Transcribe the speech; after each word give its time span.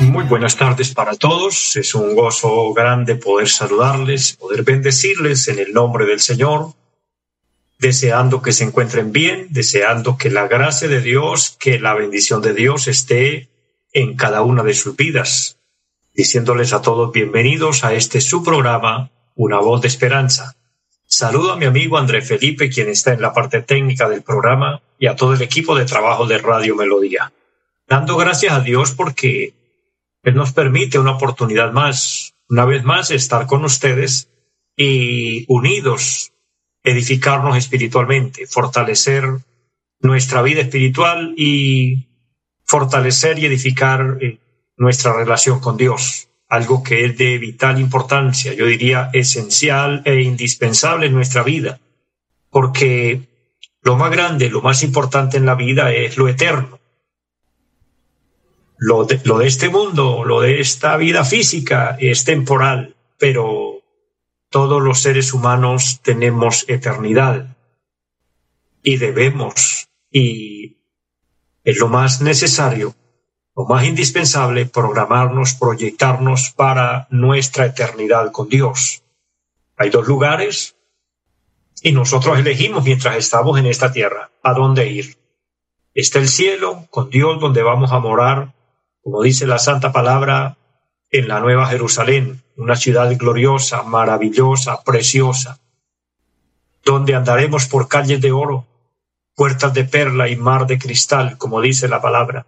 Muy 0.00 0.24
buenas 0.24 0.56
tardes 0.56 0.92
para 0.92 1.14
todos. 1.14 1.76
Es 1.76 1.94
un 1.94 2.14
gozo 2.14 2.72
grande 2.74 3.14
poder 3.14 3.48
saludarles, 3.48 4.34
poder 4.34 4.62
bendecirles 4.62 5.48
en 5.48 5.58
el 5.58 5.72
nombre 5.72 6.04
del 6.04 6.20
Señor, 6.20 6.74
deseando 7.78 8.42
que 8.42 8.52
se 8.52 8.64
encuentren 8.64 9.12
bien, 9.12 9.48
deseando 9.50 10.18
que 10.18 10.30
la 10.30 10.48
gracia 10.48 10.88
de 10.88 11.00
Dios, 11.00 11.56
que 11.58 11.78
la 11.78 11.94
bendición 11.94 12.42
de 12.42 12.54
Dios 12.54 12.88
esté 12.88 13.48
en 13.92 14.16
cada 14.16 14.42
una 14.42 14.62
de 14.62 14.74
sus 14.74 14.96
vidas, 14.96 15.58
diciéndoles 16.14 16.72
a 16.72 16.82
todos 16.82 17.12
bienvenidos 17.12 17.84
a 17.84 17.94
este 17.94 18.20
su 18.20 18.42
programa 18.42 19.10
una 19.34 19.58
voz 19.58 19.82
de 19.82 19.88
esperanza. 19.88 20.56
Saludo 21.06 21.52
a 21.52 21.56
mi 21.56 21.66
amigo 21.66 21.98
André 21.98 22.20
Felipe, 22.20 22.68
quien 22.68 22.88
está 22.88 23.12
en 23.12 23.22
la 23.22 23.32
parte 23.32 23.62
técnica 23.62 24.08
del 24.08 24.22
programa, 24.22 24.82
y 24.98 25.06
a 25.06 25.16
todo 25.16 25.34
el 25.34 25.42
equipo 25.42 25.74
de 25.76 25.84
trabajo 25.84 26.26
de 26.26 26.38
Radio 26.38 26.74
Melodía. 26.74 27.32
Dando 27.86 28.16
gracias 28.16 28.52
a 28.52 28.60
Dios 28.60 28.92
porque 28.92 29.54
Él 30.22 30.34
nos 30.34 30.52
permite 30.52 30.98
una 30.98 31.12
oportunidad 31.12 31.72
más, 31.72 32.34
una 32.48 32.64
vez 32.64 32.84
más, 32.84 33.10
estar 33.10 33.46
con 33.46 33.64
ustedes 33.64 34.28
y 34.76 35.44
unidos, 35.48 36.32
edificarnos 36.82 37.56
espiritualmente, 37.56 38.46
fortalecer 38.46 39.24
nuestra 40.00 40.42
vida 40.42 40.60
espiritual 40.60 41.34
y 41.36 42.08
fortalecer 42.64 43.38
y 43.38 43.46
edificar 43.46 44.18
eh, 44.20 44.38
nuestra 44.76 45.12
relación 45.12 45.60
con 45.60 45.76
Dios 45.76 46.26
algo 46.48 46.82
que 46.82 47.04
es 47.04 47.18
de 47.18 47.38
vital 47.38 47.80
importancia, 47.80 48.52
yo 48.54 48.66
diría 48.66 49.10
esencial 49.12 50.02
e 50.04 50.22
indispensable 50.22 51.06
en 51.06 51.14
nuestra 51.14 51.42
vida, 51.42 51.80
porque 52.50 53.22
lo 53.82 53.96
más 53.96 54.10
grande, 54.10 54.48
lo 54.48 54.62
más 54.62 54.82
importante 54.82 55.36
en 55.36 55.46
la 55.46 55.54
vida 55.54 55.92
es 55.92 56.16
lo 56.16 56.28
eterno. 56.28 56.75
Lo 58.78 59.04
de, 59.04 59.20
este 59.46 59.70
mundo, 59.70 60.24
lo 60.24 60.40
de 60.42 60.60
esta 60.60 60.96
vida 60.96 61.24
física 61.24 61.96
es 61.98 62.24
temporal, 62.24 62.94
pero 63.18 63.82
todos 64.50 64.82
los 64.82 65.00
seres 65.00 65.32
humanos 65.32 66.00
tenemos 66.02 66.64
eternidad 66.68 67.56
y 68.82 68.98
debemos, 68.98 69.88
y 70.10 70.76
es 71.64 71.78
lo 71.78 71.88
más 71.88 72.20
necesario, 72.20 72.94
lo 73.56 73.64
más 73.64 73.84
indispensable, 73.84 74.66
programarnos, 74.66 75.54
proyectarnos 75.54 76.50
para 76.50 77.06
nuestra 77.10 77.66
eternidad 77.66 78.30
con 78.30 78.48
Dios. 78.48 79.02
Hay 79.76 79.88
dos 79.88 80.06
lugares 80.06 80.76
y 81.82 81.92
nosotros 81.92 82.38
elegimos 82.38 82.84
mientras 82.84 83.16
estamos 83.16 83.58
en 83.58 83.66
esta 83.66 83.90
tierra 83.90 84.30
a 84.42 84.52
dónde 84.52 84.86
ir. 84.86 85.16
Está 85.94 86.18
el 86.18 86.28
cielo 86.28 86.86
con 86.90 87.08
Dios 87.08 87.40
donde 87.40 87.62
vamos 87.62 87.90
a 87.92 87.98
morar, 87.98 88.54
como 89.06 89.22
dice 89.22 89.46
la 89.46 89.60
santa 89.60 89.92
palabra, 89.92 90.56
en 91.12 91.28
la 91.28 91.38
Nueva 91.38 91.68
Jerusalén, 91.68 92.42
una 92.56 92.74
ciudad 92.74 93.16
gloriosa, 93.16 93.84
maravillosa, 93.84 94.82
preciosa, 94.82 95.60
donde 96.84 97.14
andaremos 97.14 97.66
por 97.66 97.86
calles 97.86 98.20
de 98.20 98.32
oro, 98.32 98.66
puertas 99.36 99.72
de 99.74 99.84
perla 99.84 100.28
y 100.28 100.34
mar 100.34 100.66
de 100.66 100.76
cristal, 100.76 101.38
como 101.38 101.60
dice 101.60 101.86
la 101.86 102.02
palabra 102.02 102.46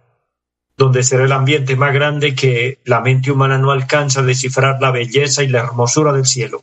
donde 0.75 1.01
será 1.03 1.23
el 1.23 1.31
ambiente 1.31 1.77
más 1.77 1.93
grande 1.93 2.35
que 2.35 2.79
la 2.83 2.99
mente 2.99 3.31
humana 3.31 3.57
no 3.57 3.71
alcanza 3.71 4.19
a 4.19 4.23
descifrar 4.23 4.81
la 4.81 4.91
belleza 4.91 5.43
y 5.43 5.47
la 5.47 5.59
hermosura 5.59 6.11
del 6.11 6.25
cielo. 6.25 6.61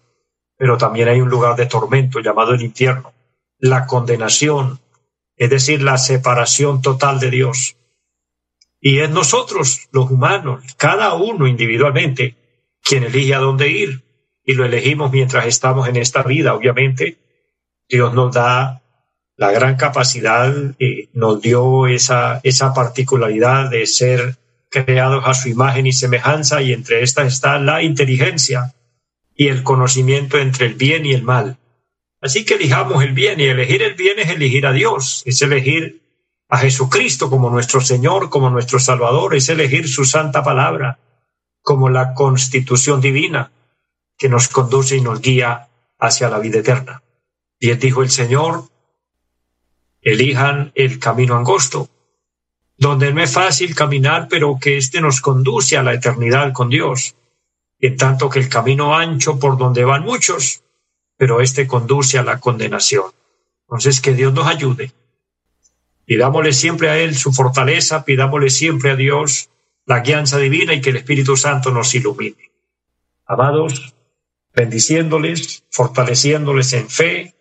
Pero 0.58 0.76
también 0.76 1.08
hay 1.08 1.22
un 1.22 1.30
lugar 1.30 1.56
de 1.56 1.64
tormento 1.64 2.20
llamado 2.20 2.52
el 2.52 2.60
infierno, 2.60 3.14
la 3.58 3.86
condenación, 3.86 4.78
es 5.36 5.48
decir, 5.48 5.82
la 5.82 5.96
separación 5.96 6.82
total 6.82 7.18
de 7.18 7.30
Dios. 7.30 7.75
Y 8.80 9.00
es 9.00 9.10
nosotros, 9.10 9.88
los 9.92 10.10
humanos, 10.10 10.62
cada 10.76 11.14
uno 11.14 11.46
individualmente, 11.46 12.36
quien 12.82 13.04
elige 13.04 13.34
a 13.34 13.38
dónde 13.38 13.68
ir. 13.68 14.02
Y 14.44 14.54
lo 14.54 14.64
elegimos 14.64 15.10
mientras 15.10 15.46
estamos 15.46 15.88
en 15.88 15.96
esta 15.96 16.22
vida, 16.22 16.54
obviamente. 16.54 17.18
Dios 17.88 18.14
nos 18.14 18.34
da 18.34 18.82
la 19.36 19.52
gran 19.52 19.76
capacidad 19.76 20.52
eh, 20.78 21.08
nos 21.12 21.42
dio 21.42 21.86
esa, 21.86 22.40
esa 22.42 22.72
particularidad 22.72 23.70
de 23.70 23.86
ser 23.86 24.36
creados 24.70 25.24
a 25.26 25.34
su 25.34 25.48
imagen 25.48 25.86
y 25.86 25.92
semejanza 25.92 26.62
y 26.62 26.72
entre 26.72 27.02
estas 27.02 27.32
está 27.32 27.58
la 27.58 27.82
inteligencia 27.82 28.74
y 29.34 29.48
el 29.48 29.62
conocimiento 29.62 30.38
entre 30.38 30.66
el 30.66 30.74
bien 30.74 31.04
y 31.04 31.12
el 31.12 31.22
mal. 31.22 31.58
Así 32.20 32.44
que 32.44 32.54
elijamos 32.54 33.04
el 33.04 33.12
bien 33.12 33.38
y 33.38 33.44
elegir 33.44 33.82
el 33.82 33.94
bien 33.94 34.18
es 34.18 34.30
elegir 34.30 34.66
a 34.66 34.72
Dios, 34.72 35.22
es 35.26 35.40
elegir 35.42 36.00
a 36.48 36.58
Jesucristo 36.58 37.28
como 37.28 37.50
nuestro 37.50 37.80
Señor, 37.80 38.30
como 38.30 38.50
nuestro 38.50 38.78
Salvador, 38.78 39.34
es 39.34 39.48
elegir 39.48 39.88
su 39.88 40.04
santa 40.04 40.42
palabra 40.42 40.98
como 41.62 41.88
la 41.88 42.14
constitución 42.14 43.00
divina 43.00 43.50
que 44.16 44.28
nos 44.28 44.48
conduce 44.48 44.96
y 44.96 45.00
nos 45.00 45.20
guía 45.20 45.68
hacia 45.98 46.28
la 46.28 46.38
vida 46.38 46.60
eterna. 46.60 47.02
Bien 47.58 47.78
dijo 47.78 48.02
el 48.02 48.10
Señor, 48.10 48.64
elijan 50.00 50.70
el 50.74 50.98
camino 51.00 51.36
angosto, 51.36 51.88
donde 52.78 53.12
no 53.12 53.22
es 53.22 53.32
fácil 53.32 53.74
caminar, 53.74 54.28
pero 54.28 54.58
que 54.60 54.76
éste 54.76 55.00
nos 55.00 55.20
conduce 55.20 55.76
a 55.76 55.82
la 55.82 55.94
eternidad 55.94 56.52
con 56.52 56.68
Dios, 56.68 57.16
en 57.80 57.96
tanto 57.96 58.28
que 58.30 58.38
el 58.38 58.48
camino 58.48 58.94
ancho 58.94 59.38
por 59.38 59.58
donde 59.58 59.84
van 59.84 60.04
muchos, 60.04 60.62
pero 61.16 61.40
éste 61.40 61.66
conduce 61.66 62.18
a 62.18 62.22
la 62.22 62.38
condenación. 62.38 63.10
Entonces, 63.62 64.00
que 64.00 64.12
Dios 64.12 64.32
nos 64.32 64.46
ayude. 64.46 64.92
Pidámosle 66.06 66.52
siempre 66.52 66.88
a 66.88 66.98
Él 66.98 67.16
su 67.16 67.32
fortaleza, 67.32 68.04
pidámosle 68.04 68.48
siempre 68.48 68.92
a 68.92 68.96
Dios 68.96 69.50
la 69.86 70.00
guianza 70.00 70.38
divina 70.38 70.72
y 70.72 70.80
que 70.80 70.90
el 70.90 70.96
Espíritu 70.96 71.36
Santo 71.36 71.70
nos 71.70 71.94
ilumine. 71.94 72.52
Amados, 73.26 73.94
bendiciéndoles, 74.54 75.64
fortaleciéndoles 75.70 76.72
en 76.72 76.88
fe, 76.88 77.34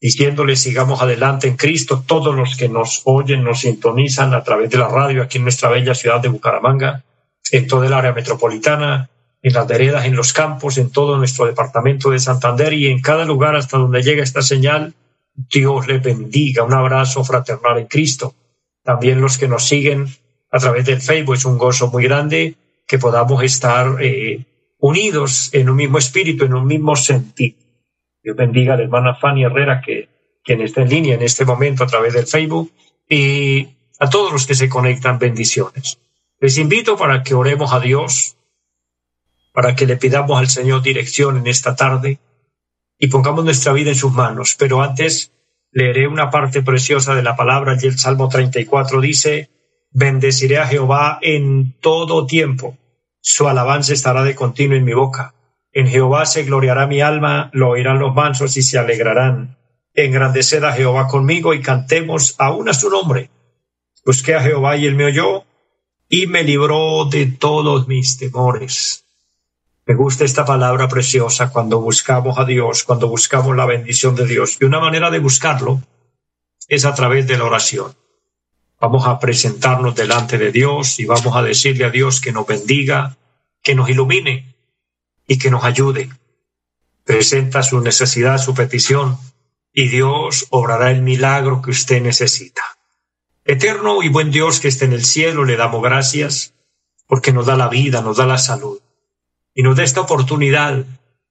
diciéndoles 0.00 0.60
sigamos 0.60 1.02
adelante 1.02 1.48
en 1.48 1.56
Cristo, 1.56 2.04
todos 2.06 2.34
los 2.34 2.56
que 2.56 2.68
nos 2.68 3.02
oyen, 3.04 3.42
nos 3.42 3.60
sintonizan 3.60 4.34
a 4.34 4.42
través 4.42 4.70
de 4.70 4.78
la 4.78 4.88
radio 4.88 5.22
aquí 5.22 5.38
en 5.38 5.44
nuestra 5.44 5.68
bella 5.68 5.94
ciudad 5.94 6.20
de 6.20 6.28
Bucaramanga, 6.28 7.04
en 7.50 7.66
toda 7.66 7.86
el 7.86 7.92
área 7.92 8.12
metropolitana, 8.12 9.10
en 9.42 9.52
las 9.52 9.66
veredas, 9.66 10.04
en 10.04 10.14
los 10.14 10.32
campos, 10.32 10.78
en 10.78 10.90
todo 10.90 11.18
nuestro 11.18 11.46
departamento 11.46 12.10
de 12.10 12.20
Santander 12.20 12.72
y 12.72 12.86
en 12.88 13.00
cada 13.00 13.24
lugar 13.24 13.56
hasta 13.56 13.78
donde 13.78 14.02
llega 14.02 14.22
esta 14.22 14.42
señal, 14.42 14.94
Dios 15.34 15.86
les 15.86 16.02
bendiga. 16.02 16.64
Un 16.64 16.74
abrazo 16.74 17.24
fraternal 17.24 17.78
en 17.78 17.86
Cristo. 17.86 18.34
También 18.82 19.20
los 19.20 19.38
que 19.38 19.48
nos 19.48 19.66
siguen 19.66 20.08
a 20.50 20.58
través 20.58 20.84
del 20.84 21.00
Facebook, 21.00 21.34
es 21.34 21.44
un 21.44 21.56
gozo 21.56 21.90
muy 21.90 22.04
grande 22.04 22.56
que 22.86 22.98
podamos 22.98 23.42
estar 23.42 23.96
eh, 24.02 24.44
unidos 24.78 25.48
en 25.52 25.70
un 25.70 25.76
mismo 25.76 25.98
espíritu, 25.98 26.44
en 26.44 26.54
un 26.54 26.66
mismo 26.66 26.94
sentido. 26.94 27.56
Dios 28.22 28.36
bendiga 28.36 28.74
a 28.74 28.76
la 28.76 28.82
hermana 28.82 29.14
Fanny 29.14 29.44
Herrera, 29.44 29.80
que 29.80 30.08
quien 30.44 30.60
está 30.60 30.82
en 30.82 30.90
línea 30.90 31.14
en 31.14 31.22
este 31.22 31.44
momento 31.44 31.84
a 31.84 31.86
través 31.86 32.12
del 32.12 32.26
Facebook, 32.26 32.70
y 33.08 33.68
a 33.98 34.10
todos 34.10 34.32
los 34.32 34.46
que 34.46 34.54
se 34.54 34.68
conectan, 34.68 35.18
bendiciones. 35.18 35.98
Les 36.40 36.58
invito 36.58 36.96
para 36.96 37.22
que 37.22 37.34
oremos 37.34 37.72
a 37.72 37.80
Dios, 37.80 38.36
para 39.52 39.74
que 39.74 39.86
le 39.86 39.96
pidamos 39.96 40.38
al 40.38 40.48
Señor 40.48 40.82
dirección 40.82 41.36
en 41.38 41.46
esta 41.46 41.76
tarde 41.76 42.18
y 43.02 43.08
pongamos 43.08 43.44
nuestra 43.44 43.72
vida 43.72 43.90
en 43.90 43.96
sus 43.96 44.12
manos. 44.12 44.54
Pero 44.56 44.80
antes 44.80 45.32
leeré 45.72 46.06
una 46.06 46.30
parte 46.30 46.62
preciosa 46.62 47.16
de 47.16 47.24
la 47.24 47.34
palabra 47.34 47.76
y 47.82 47.86
el 47.86 47.98
Salmo 47.98 48.28
34 48.28 49.00
dice, 49.00 49.50
bendeciré 49.90 50.58
a 50.58 50.68
Jehová 50.68 51.18
en 51.20 51.76
todo 51.80 52.26
tiempo, 52.26 52.78
su 53.20 53.48
alabanza 53.48 53.92
estará 53.92 54.22
de 54.22 54.36
continuo 54.36 54.76
en 54.76 54.84
mi 54.84 54.94
boca. 54.94 55.34
En 55.72 55.88
Jehová 55.88 56.26
se 56.26 56.44
gloriará 56.44 56.86
mi 56.86 57.00
alma, 57.00 57.50
lo 57.52 57.70
oirán 57.70 57.98
los 57.98 58.14
mansos 58.14 58.56
y 58.56 58.62
se 58.62 58.78
alegrarán. 58.78 59.58
Engrandeced 59.94 60.62
a 60.62 60.72
Jehová 60.72 61.08
conmigo 61.08 61.54
y 61.54 61.60
cantemos 61.60 62.36
aún 62.38 62.68
a 62.68 62.74
su 62.74 62.88
nombre. 62.88 63.30
Busqué 64.06 64.36
a 64.36 64.42
Jehová 64.42 64.76
y 64.76 64.86
él 64.86 64.94
me 64.94 65.06
oyó 65.06 65.44
y 66.08 66.28
me 66.28 66.44
libró 66.44 67.06
de 67.06 67.26
todos 67.26 67.88
mis 67.88 68.16
temores. 68.16 69.01
Me 69.84 69.96
gusta 69.96 70.24
esta 70.24 70.44
palabra 70.44 70.86
preciosa 70.86 71.50
cuando 71.50 71.80
buscamos 71.80 72.38
a 72.38 72.44
Dios, 72.44 72.84
cuando 72.84 73.08
buscamos 73.08 73.56
la 73.56 73.66
bendición 73.66 74.14
de 74.14 74.26
Dios. 74.26 74.56
Y 74.60 74.64
una 74.64 74.78
manera 74.78 75.10
de 75.10 75.18
buscarlo 75.18 75.82
es 76.68 76.84
a 76.84 76.94
través 76.94 77.26
de 77.26 77.36
la 77.36 77.44
oración. 77.44 77.92
Vamos 78.80 79.06
a 79.08 79.18
presentarnos 79.18 79.96
delante 79.96 80.38
de 80.38 80.52
Dios 80.52 81.00
y 81.00 81.04
vamos 81.04 81.34
a 81.34 81.42
decirle 81.42 81.84
a 81.84 81.90
Dios 81.90 82.20
que 82.20 82.30
nos 82.30 82.46
bendiga, 82.46 83.16
que 83.60 83.74
nos 83.74 83.90
ilumine 83.90 84.54
y 85.26 85.38
que 85.38 85.50
nos 85.50 85.64
ayude. 85.64 86.10
Presenta 87.02 87.64
su 87.64 87.80
necesidad, 87.80 88.38
su 88.38 88.54
petición, 88.54 89.18
y 89.72 89.88
Dios 89.88 90.46
obrará 90.50 90.92
el 90.92 91.02
milagro 91.02 91.60
que 91.60 91.70
usted 91.70 92.00
necesita. 92.00 92.62
Eterno 93.44 94.04
y 94.04 94.08
buen 94.08 94.30
Dios 94.30 94.60
que 94.60 94.68
esté 94.68 94.84
en 94.84 94.92
el 94.92 95.04
cielo, 95.04 95.44
le 95.44 95.56
damos 95.56 95.82
gracias 95.82 96.54
porque 97.08 97.32
nos 97.32 97.46
da 97.46 97.56
la 97.56 97.68
vida, 97.68 98.00
nos 98.00 98.18
da 98.18 98.26
la 98.26 98.38
salud 98.38 98.81
y 99.54 99.62
nos 99.62 99.76
da 99.76 99.84
esta 99.84 100.00
oportunidad 100.00 100.84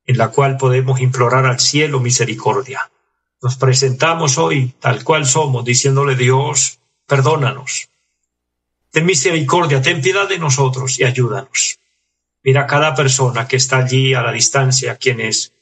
en 0.06 0.18
la 0.18 0.30
cual 0.30 0.58
podemos 0.58 1.00
implorar 1.02 1.46
al 1.46 1.60
cielo 1.60 2.00
misericordia. 2.00 2.92
Nos 3.42 3.56
presentamos 3.56 4.38
hoy 4.38 4.74
tal 4.80 5.04
cual 5.04 5.26
somos, 5.26 5.66
diciéndole 5.66 6.16
Dios, 6.16 6.80
perdónanos. 7.08 7.90
Ten 8.92 9.06
misericordia, 9.06 9.82
ten 9.82 10.02
piedad 10.02 10.28
de 10.28 10.38
nosotros 10.38 11.00
y 11.00 11.04
ayúdanos. 11.04 11.80
Mira 12.44 12.68
cada 12.68 12.94
persona 12.94 13.48
que 13.48 13.56
está 13.56 13.78
allí 13.78 14.14
a 14.14 14.22
la 14.22 14.32
distancia, 14.32 14.98
quienes 14.98 15.54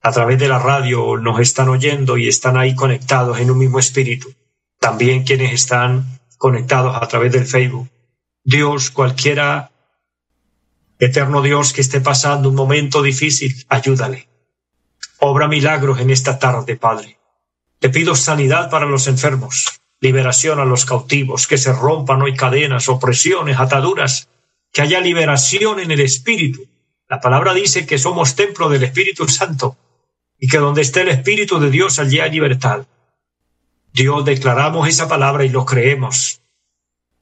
a 0.00 0.10
través 0.10 0.38
de 0.38 0.48
la 0.48 0.58
radio 0.58 1.16
nos 1.16 1.40
están 1.40 1.68
oyendo 1.68 2.16
y 2.18 2.28
están 2.28 2.56
ahí 2.56 2.74
conectados 2.74 3.38
en 3.38 3.50
un 3.50 3.58
mismo 3.58 3.78
espíritu. 3.78 4.34
También 4.78 5.22
quienes 5.22 5.52
están 5.52 6.20
conectados 6.38 6.96
a 7.00 7.06
través 7.06 7.32
del 7.32 7.46
Facebook. 7.46 7.88
Dios, 8.44 8.90
cualquiera 8.90 9.71
eterno 11.04 11.42
Dios 11.42 11.72
que 11.72 11.80
esté 11.80 12.00
pasando 12.00 12.48
un 12.48 12.54
momento 12.54 13.02
difícil, 13.02 13.66
ayúdale. 13.68 14.28
Obra 15.18 15.48
milagros 15.48 15.98
en 15.98 16.10
esta 16.10 16.38
tarde, 16.38 16.76
Padre. 16.76 17.18
Te 17.80 17.88
pido 17.88 18.14
sanidad 18.14 18.70
para 18.70 18.86
los 18.86 19.08
enfermos, 19.08 19.80
liberación 20.00 20.60
a 20.60 20.64
los 20.64 20.84
cautivos, 20.84 21.48
que 21.48 21.58
se 21.58 21.72
rompan 21.72 22.22
hoy 22.22 22.36
cadenas, 22.36 22.88
opresiones, 22.88 23.58
ataduras, 23.58 24.28
que 24.72 24.82
haya 24.82 25.00
liberación 25.00 25.80
en 25.80 25.90
el 25.90 26.00
Espíritu. 26.00 26.68
La 27.08 27.20
palabra 27.20 27.52
dice 27.52 27.84
que 27.84 27.98
somos 27.98 28.36
templo 28.36 28.68
del 28.68 28.84
Espíritu 28.84 29.26
Santo 29.26 29.76
y 30.38 30.46
que 30.46 30.58
donde 30.58 30.82
esté 30.82 31.00
el 31.00 31.08
Espíritu 31.08 31.58
de 31.58 31.70
Dios 31.70 31.98
allí 31.98 32.20
hay 32.20 32.30
libertad. 32.30 32.86
Dios 33.92 34.24
declaramos 34.24 34.86
esa 34.86 35.08
palabra 35.08 35.44
y 35.44 35.48
lo 35.48 35.64
creemos. 35.64 36.42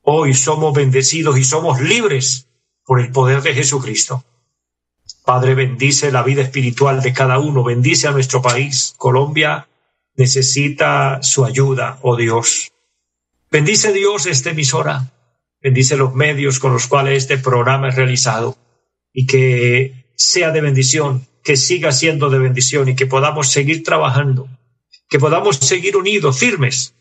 Hoy 0.02 0.34
somos 0.34 0.74
bendecidos 0.74 1.38
y 1.38 1.44
somos 1.44 1.80
libres 1.80 2.46
por 2.90 3.00
el 3.00 3.12
poder 3.12 3.40
de 3.42 3.54
Jesucristo. 3.54 4.24
Padre, 5.24 5.54
bendice 5.54 6.10
la 6.10 6.24
vida 6.24 6.42
espiritual 6.42 7.00
de 7.00 7.12
cada 7.12 7.38
uno, 7.38 7.62
bendice 7.62 8.08
a 8.08 8.10
nuestro 8.10 8.42
país. 8.42 8.94
Colombia 8.96 9.68
necesita 10.16 11.22
su 11.22 11.44
ayuda, 11.44 12.00
oh 12.02 12.16
Dios. 12.16 12.72
Bendice 13.48 13.92
Dios 13.92 14.26
esta 14.26 14.50
emisora, 14.50 15.08
bendice 15.62 15.96
los 15.96 16.16
medios 16.16 16.58
con 16.58 16.72
los 16.72 16.88
cuales 16.88 17.18
este 17.18 17.38
programa 17.38 17.90
es 17.90 17.94
realizado 17.94 18.58
y 19.12 19.24
que 19.24 20.06
sea 20.16 20.50
de 20.50 20.60
bendición 20.60 21.28
que 21.44 21.56
siga 21.56 21.92
siendo 21.92 22.28
de 22.28 22.40
bendición 22.40 22.88
y 22.88 22.96
que 22.96 23.06
podamos 23.06 23.50
seguir 23.50 23.84
trabajando, 23.84 24.48
que 25.08 25.20
podamos 25.20 25.58
seguir 25.58 25.96
unidos, 25.96 26.40
firmes, 26.40 26.96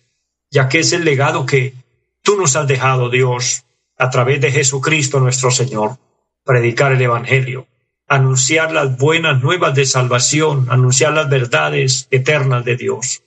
ya 0.51 0.69
que 0.69 0.81
es 0.81 0.93
el 0.93 1.03
legado 1.03 1.47
que 1.47 1.73
tú 2.21 2.37
nos 2.37 2.55
has 2.55 2.67
dejado, 2.67 3.09
Dios, 3.09 3.63
a 3.99 4.09
través 4.09 4.41
de 4.41 4.51
Jesucristo 4.51 5.19
nuestro 5.19 5.51
Señor, 5.51 5.97
predicar 6.43 6.93
el 6.93 7.01
Evangelio, 7.01 7.67
anunciar 8.07 8.71
las 8.71 8.97
buenas 8.97 9.43
nuevas 9.43 9.75
de 9.75 9.85
salvación, 9.85 10.65
anunciar 10.71 11.13
las 11.13 11.29
verdades 11.29 12.07
eternas 12.09 12.65
de 12.65 12.77
Dios, 12.77 13.21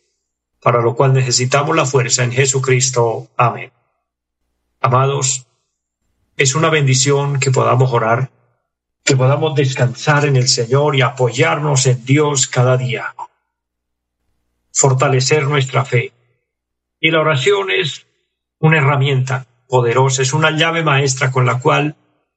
para 0.61 0.81
lo 0.81 0.97
cual 0.97 1.13
necesitamos 1.13 1.77
la 1.77 1.87
fuerza 1.87 2.25
en 2.25 2.33
Jesucristo. 2.33 3.29
Amén. 3.37 3.71
Amados, 4.81 5.47
es 6.37 6.57
una 6.57 6.71
bendición 6.71 7.39
que 7.39 7.53
podamos 7.53 7.93
orar 7.93 8.31
que 9.05 9.17
podamos 9.17 9.55
descansar 9.55 10.25
en 10.27 10.37
el 10.37 10.49
Señor 10.49 10.95
y 10.97 11.03
apoyarnos 11.03 11.87
en 11.87 12.05
Dios 12.05 12.47
cada 12.47 12.77
día, 12.77 13.15
fortalecer 14.73 15.45
nuestra 15.45 15.85
fe. 15.85 16.13
Y 17.01 17.11
la 17.11 17.21
oración 17.21 17.71
es 17.71 18.07
una 18.61 18.79
herramienta 18.79 19.47
poderosa, 19.73 20.21
es 20.21 20.35
una 20.35 20.51
llave 20.51 20.85
maestra 20.85 21.31
con 21.31 21.47
la 21.47 21.59
cual 21.59 21.97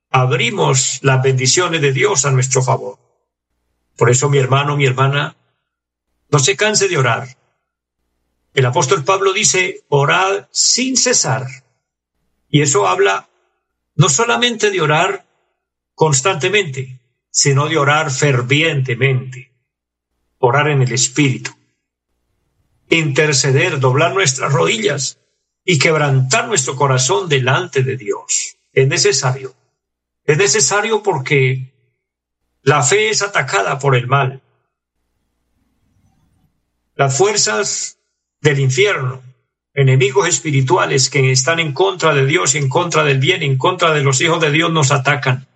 abrimos 0.10 1.00
las 1.02 1.22
bendiciones 1.22 1.82
de 1.82 1.92
Dios 1.92 2.24
a 2.24 2.32
nuestro 2.32 2.64
favor. 2.64 2.98
Por 3.98 4.10
eso, 4.10 4.30
mi 4.30 4.38
hermano, 4.38 4.78
mi 4.78 4.86
hermana, 4.86 5.36
no 6.32 6.40
se 6.40 6.56
canse 6.56 6.88
de 6.88 6.98
orar. 6.98 7.28
El 8.54 8.66
apóstol 8.66 9.04
Pablo 9.04 9.34
dice, 9.34 9.84
orad 9.90 10.48
sin 10.50 10.96
cesar. 10.96 11.46
Y 12.48 12.62
eso 12.62 12.88
habla 12.88 13.28
no 13.96 14.08
solamente 14.08 14.72
de 14.72 14.80
orar 14.80 15.26
constantemente, 15.94 17.02
sino 17.32 17.68
de 17.68 17.78
orar 17.78 18.12
fervientemente, 18.12 19.52
orar 20.38 20.70
en 20.70 20.84
el 20.84 20.94
Espíritu, 20.94 21.52
interceder, 22.90 23.82
doblar 23.82 24.14
nuestras 24.14 24.54
rodillas 24.54 25.20
y 25.65 25.79
quebrantar 25.79 26.47
nuestro 26.47 26.75
corazón 26.75 27.27
delante 27.27 27.83
de 27.83 27.97
Dios. 27.97 28.56
Es 28.71 28.88
necesario. 28.88 29.53
Es 30.23 30.38
necesario 30.38 31.03
porque 31.03 31.73
la 32.62 32.83
fe 32.83 33.09
es 33.09 33.21
atacada 33.21 33.79
por 33.79 33.95
el 33.95 34.07
mal. 34.07 34.41
Las 36.95 37.17
fuerzas 37.17 37.97
del 38.39 38.59
infierno, 38.59 39.21
enemigos 39.73 40.29
espirituales 40.29 41.09
que 41.09 41.31
están 41.31 41.59
en 41.59 41.73
contra 41.73 42.13
de 42.13 42.25
Dios, 42.25 42.56
en 42.56 42.69
contra 42.69 43.03
del 43.03 43.19
bien, 43.19 43.44
en 43.44 43.57
contra 43.57 43.94
de 43.94 44.03
los 44.03 44.21
hijos 44.21 44.39
de 44.39 44.51
Dios, 44.51 44.71
nos 44.71 44.91
atacan 44.91 45.47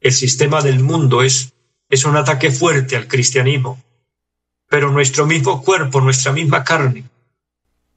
el 0.00 0.12
sistema 0.12 0.62
del 0.62 0.80
mundo 0.80 1.22
es, 1.22 1.54
es 1.88 2.04
un 2.04 2.16
ataque 2.16 2.50
fuerte 2.50 2.96
al 2.96 3.08
cristianismo, 3.08 3.82
pero 4.68 4.90
nuestro 4.90 5.26
mismo 5.26 5.62
cuerpo, 5.62 6.00
nuestra 6.00 6.32
misma 6.32 6.62
carne, 6.62 7.04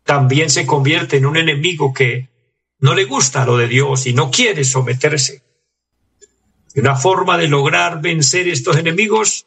también 0.10 0.50
se 0.50 0.66
convierte 0.66 1.18
en 1.18 1.28
un 1.28 1.38
enemigo 1.38 1.94
que 1.94 2.30
no 2.80 2.96
le 2.96 3.04
gusta 3.06 3.46
lo 3.46 3.58
de 3.58 3.68
Dios 3.68 4.08
y 4.08 4.14
no 4.14 4.32
quiere 4.32 4.64
someterse. 4.64 5.44
una 6.76 6.96
forma 6.96 7.38
de 7.38 7.48
lograr 7.48 8.02
vencer 8.02 8.48
estos 8.48 8.78
enemigos 8.78 9.46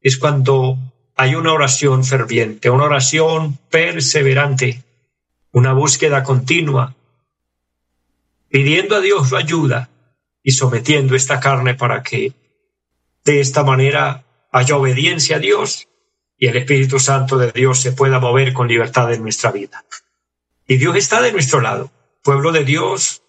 es 0.00 0.18
cuando 0.18 0.76
hay 1.14 1.36
una 1.36 1.52
oración 1.52 2.04
ferviente, 2.04 2.68
una 2.68 2.82
oración 2.86 3.56
perseverante, 3.70 4.82
una 5.52 5.72
búsqueda 5.72 6.24
continua, 6.24 6.96
pidiendo 8.48 8.96
a 8.96 9.00
Dios 9.00 9.28
su 9.28 9.36
ayuda, 9.36 9.88
y 10.42 10.50
sometiendo 10.50 11.14
esta 11.14 11.38
carne 11.38 11.74
para 11.74 12.02
que 12.02 12.32
de 13.24 13.38
esta 13.38 13.62
manera 13.62 14.24
haya 14.50 14.76
obediencia 14.76 15.36
a 15.36 15.38
Dios 15.38 15.86
y 16.42 16.48
el 16.48 16.56
Espíritu 16.56 16.98
Santo 16.98 17.38
de 17.38 17.52
Dios 17.52 17.78
se 17.78 17.92
pueda 17.92 18.18
mover 18.18 18.52
con 18.52 18.66
libertad 18.66 19.12
en 19.14 19.22
nuestra 19.22 19.52
vida. 19.52 19.84
Y 20.66 20.76
Dios 20.76 20.96
está 20.96 21.22
de 21.22 21.30
nuestro 21.30 21.60
lado, 21.60 21.92
pueblo 22.20 22.50
de 22.50 22.64
Dios, 22.64 23.22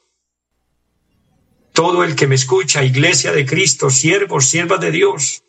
todo 1.73 2.03
el 2.03 2.15
que 2.15 2.25
me 2.25 2.33
escucha, 2.33 2.83
iglesia 2.83 3.31
de 3.31 3.45
Cristo, 3.45 3.91
siervos, 3.91 4.47
siervas 4.47 4.79
de 4.79 4.89
Dios. 4.89 5.43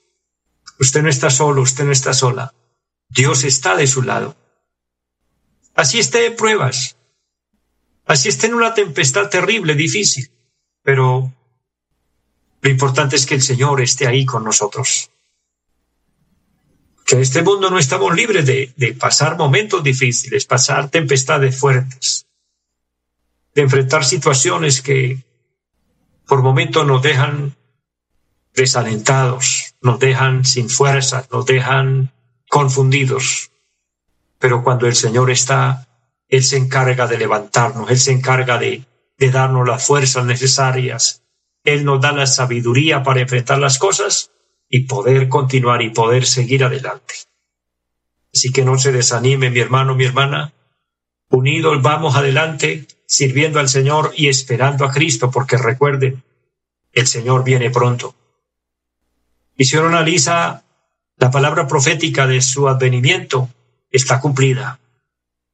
Usted 0.79 1.01
no 1.03 1.09
está 1.09 1.31
solo, 1.31 1.63
usted 1.63 1.85
no 1.85 1.93
está 1.93 2.13
sola. 2.13 2.53
Dios 3.09 3.45
está 3.45 3.77
de 3.77 3.87
su 3.87 4.03
lado. 4.03 4.37
Así 5.75 5.99
esté 5.99 6.27
en 6.27 6.37
pruebas, 6.37 6.99
así 8.05 8.29
esté 8.29 8.49
en 8.49 8.57
una 8.57 8.75
tempestad 8.75 9.31
terrible, 9.31 9.75
difícil, 9.75 10.31
pero 10.83 11.33
lo 12.61 12.71
importante 12.71 13.17
es 13.17 13.25
que 13.25 13.37
el 13.37 13.43
Señor 13.43 13.81
esté 13.81 14.07
ahí 14.07 14.27
con 14.27 14.45
nosotros. 14.45 15.11
Que 17.05 17.17
en 17.17 17.21
este 17.21 17.43
mundo 17.43 17.71
no 17.71 17.79
estamos 17.79 18.15
libres 18.15 18.47
de, 18.47 18.97
pasar 18.99 19.37
momentos 19.37 19.83
difíciles, 19.83 20.47
pasar 20.47 20.91
tempestades 20.91 21.59
fuertes, 21.59 22.27
de 23.55 23.63
enfrentar 23.63 24.05
situaciones 24.05 24.81
que 24.81 25.23
por 26.27 26.43
momentos 26.43 26.87
nos 26.87 27.03
dejan 27.03 27.55
desalentados, 28.55 29.75
nos 29.83 29.99
dejan 29.99 30.45
sin 30.45 30.71
fuerza, 30.71 31.27
nos 31.31 31.45
dejan 31.45 32.13
confundidos. 32.49 33.51
Pero 34.39 34.63
cuando 34.63 34.87
el 34.87 34.95
Señor 34.95 35.31
está, 35.31 35.87
Él 36.29 36.43
se 36.43 36.57
encarga 36.57 37.07
de 37.07 37.19
levantarnos, 37.19 37.91
Él 37.91 37.99
se 37.99 38.13
encarga 38.13 38.59
de, 38.59 38.85
de 39.19 39.31
darnos 39.31 39.69
las 39.69 39.87
fuerzas 39.87 40.25
necesarias 40.25 41.25
él 41.65 41.85
nos 41.85 42.01
da 42.01 42.13
la 42.13 42.27
sabiduría 42.27 43.03
para 43.03 43.21
enfrentar 43.21 43.59
las 43.59 43.79
cosas 43.79 44.31
y 44.77 44.87
poder 44.87 45.29
continuar 45.29 45.83
y 45.83 45.91
poder 45.91 46.27
seguir 46.27 46.65
adelante. 46.65 47.15
Así 48.35 48.51
que 48.51 48.65
no 48.65 48.77
se 48.77 48.91
desanime, 48.91 49.49
mi 49.49 49.61
hermano, 49.61 49.95
mi 49.95 50.05
hermana. 50.05 50.53
Unidos 51.29 51.81
vamos 51.81 52.17
adelante, 52.17 52.85
sirviendo 53.07 53.61
al 53.61 53.69
Señor 53.69 54.11
y 54.17 54.27
esperando 54.27 54.85
a 54.85 54.91
Cristo, 54.91 55.31
porque 55.31 55.59
recuerden, 55.59 56.25
el 56.91 57.07
Señor 57.07 57.45
viene 57.45 57.71
pronto. 57.71 58.17
Y 59.57 59.65
si 59.65 59.77
uno 59.77 59.91
la 60.01 61.31
palabra 61.31 61.69
profética 61.69 62.27
de 62.27 62.43
su 62.43 62.67
advenimiento, 62.67 63.49
está 63.93 64.21
cumplida. 64.21 64.81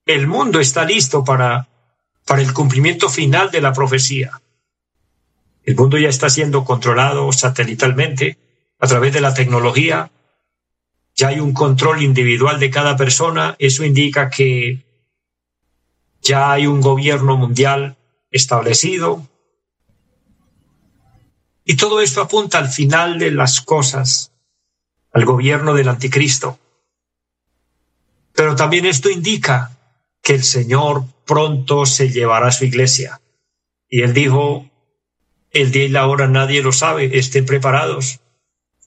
El 0.06 0.28
mundo 0.28 0.60
está 0.60 0.86
listo 0.86 1.22
para 1.22 1.68
para 2.24 2.40
el 2.40 2.54
cumplimiento 2.54 3.10
final 3.10 3.50
de 3.50 3.60
la 3.60 3.74
profecía. 3.74 4.40
El 5.62 5.76
mundo 5.76 5.98
ya 5.98 6.08
está 6.08 6.30
siendo 6.30 6.64
controlado 6.64 7.30
satelitalmente 7.32 8.38
a 8.80 8.86
través 8.86 9.12
de 9.12 9.20
la 9.20 9.34
tecnología. 9.34 10.10
Ya 11.14 11.28
hay 11.28 11.40
un 11.40 11.52
control 11.52 12.02
individual 12.02 12.58
de 12.58 12.70
cada 12.70 12.96
persona. 12.96 13.56
Eso 13.58 13.84
indica 13.84 14.30
que 14.30 14.84
ya 16.22 16.52
hay 16.52 16.66
un 16.66 16.80
gobierno 16.80 17.36
mundial 17.36 17.96
establecido. 18.30 19.26
Y 21.64 21.76
todo 21.76 22.00
esto 22.00 22.22
apunta 22.22 22.58
al 22.58 22.68
final 22.68 23.18
de 23.18 23.30
las 23.30 23.60
cosas, 23.60 24.32
al 25.12 25.24
gobierno 25.24 25.74
del 25.74 25.88
anticristo. 25.88 26.58
Pero 28.34 28.56
también 28.56 28.86
esto 28.86 29.10
indica 29.10 29.76
que 30.22 30.34
el 30.34 30.42
Señor 30.42 31.04
pronto 31.26 31.86
se 31.86 32.10
llevará 32.10 32.48
a 32.48 32.52
su 32.52 32.64
iglesia. 32.64 33.20
Y 33.88 34.02
él 34.02 34.14
dijo, 34.14 34.68
el 35.50 35.70
día 35.70 35.84
y 35.84 35.88
la 35.88 36.06
hora 36.06 36.28
nadie 36.28 36.62
lo 36.62 36.72
sabe, 36.72 37.18
estén 37.18 37.44
preparados. 37.44 38.20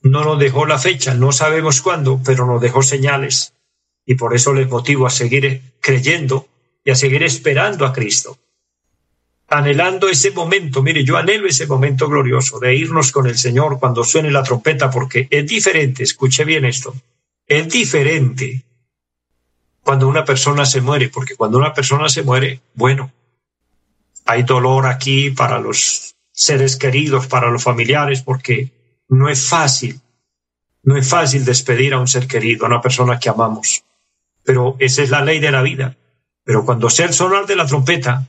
No 0.04 0.24
nos 0.24 0.38
dejó 0.38 0.66
la 0.66 0.78
fecha, 0.78 1.14
no 1.14 1.32
sabemos 1.32 1.82
cuándo, 1.82 2.20
pero 2.24 2.46
nos 2.46 2.62
dejó 2.62 2.84
señales. 2.84 3.54
Y 4.06 4.16
por 4.16 4.36
eso 4.36 4.54
les 4.54 4.70
motivo 4.70 5.08
a 5.08 5.10
seguir 5.10 5.62
creyendo 5.80 6.48
y 6.84 6.92
a 6.92 6.96
seguir 6.96 7.24
esperando 7.24 7.86
a 7.86 7.94
Cristo. 7.94 8.38
Anhelando 9.48 10.10
ese 10.10 10.32
momento, 10.32 10.84
mire, 10.84 11.04
yo 11.06 11.16
anhelo 11.16 11.48
ese 11.48 11.68
momento 11.68 12.10
glorioso 12.10 12.60
de 12.60 12.76
irnos 12.76 13.12
con 13.12 13.28
el 13.28 13.38
Señor 13.38 13.80
cuando 13.80 14.04
suene 14.04 14.32
la 14.32 14.44
trompeta, 14.44 14.90
porque 14.90 15.28
es 15.30 15.48
diferente, 15.48 16.04
escuche 16.04 16.44
bien 16.44 16.66
esto, 16.66 16.94
es 17.48 17.70
diferente 17.70 18.64
cuando 19.84 20.08
una 20.08 20.26
persona 20.26 20.66
se 20.66 20.82
muere, 20.82 21.10
porque 21.10 21.36
cuando 21.36 21.58
una 21.58 21.74
persona 21.74 22.10
se 22.10 22.24
muere, 22.24 22.62
bueno, 22.74 23.12
hay 24.26 24.44
dolor 24.44 24.86
aquí 24.88 25.30
para 25.30 25.60
los 25.60 26.16
seres 26.32 26.78
queridos, 26.78 27.28
para 27.28 27.52
los 27.52 27.64
familiares, 27.64 28.22
porque 28.22 28.72
no 29.14 29.30
es 29.30 29.48
fácil, 29.48 30.02
no 30.84 30.98
es 30.98 31.08
fácil 31.08 31.46
despedir 31.46 31.94
a 31.94 32.00
un 32.00 32.08
ser 32.08 32.28
querido, 32.28 32.66
a 32.66 32.68
una 32.68 32.82
persona 32.82 33.20
que 33.20 33.30
amamos. 33.30 33.84
Pero 34.44 34.76
esa 34.80 35.04
es 35.04 35.10
la 35.10 35.24
ley 35.24 35.40
de 35.40 35.52
la 35.52 35.62
vida. 35.62 35.96
Pero 36.44 36.66
cuando 36.66 36.90
sea 36.90 37.06
el 37.06 37.14
sonar 37.14 37.46
de 37.46 37.56
la 37.56 37.66
trompeta, 37.66 38.28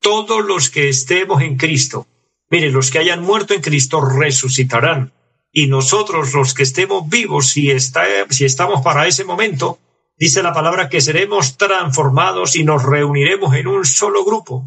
todos 0.00 0.44
los 0.44 0.70
que 0.70 0.88
estemos 0.88 1.42
en 1.42 1.56
Cristo, 1.56 2.06
mire, 2.50 2.70
los 2.70 2.90
que 2.90 2.98
hayan 2.98 3.22
muerto 3.22 3.54
en 3.54 3.60
Cristo 3.60 4.00
resucitarán. 4.00 5.12
Y 5.52 5.68
nosotros, 5.68 6.34
los 6.34 6.52
que 6.52 6.64
estemos 6.64 7.08
vivos, 7.08 7.50
si, 7.50 7.70
está, 7.70 8.04
si 8.30 8.44
estamos 8.44 8.82
para 8.82 9.06
ese 9.06 9.24
momento, 9.24 9.78
dice 10.18 10.42
la 10.42 10.52
palabra 10.52 10.88
que 10.88 11.00
seremos 11.00 11.56
transformados 11.56 12.56
y 12.56 12.64
nos 12.64 12.82
reuniremos 12.82 13.54
en 13.54 13.68
un 13.68 13.84
solo 13.84 14.24
grupo. 14.24 14.64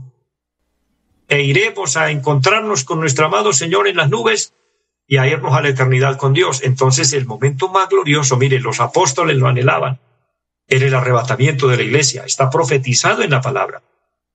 E 1.28 1.42
iremos 1.42 1.98
a 1.98 2.10
encontrarnos 2.10 2.86
con 2.86 3.02
nuestro 3.02 3.26
amado 3.26 3.52
Señor 3.52 3.90
en 3.90 3.98
las 3.98 4.10
nubes 4.10 4.54
y 5.08 5.18
a 5.18 5.28
irnos 5.28 5.54
a 5.56 5.62
la 5.62 5.70
eternidad 5.70 6.18
con 6.18 6.34
Dios. 6.34 6.62
Entonces 6.64 7.14
el 7.14 7.26
momento 7.26 7.70
más 7.70 7.88
glorioso, 7.90 8.38
mire, 8.38 8.60
los 8.60 8.82
apóstoles 8.82 9.38
lo 9.38 9.48
anhelaban, 9.48 10.00
era 10.68 10.86
el 10.86 10.94
arrebatamiento 10.94 11.68
de 11.70 11.78
la 11.78 11.84
iglesia. 11.84 12.26
Está 12.26 12.50
profetizado 12.50 13.24
en 13.24 13.32
la 13.32 13.42
palabra. 13.42 13.82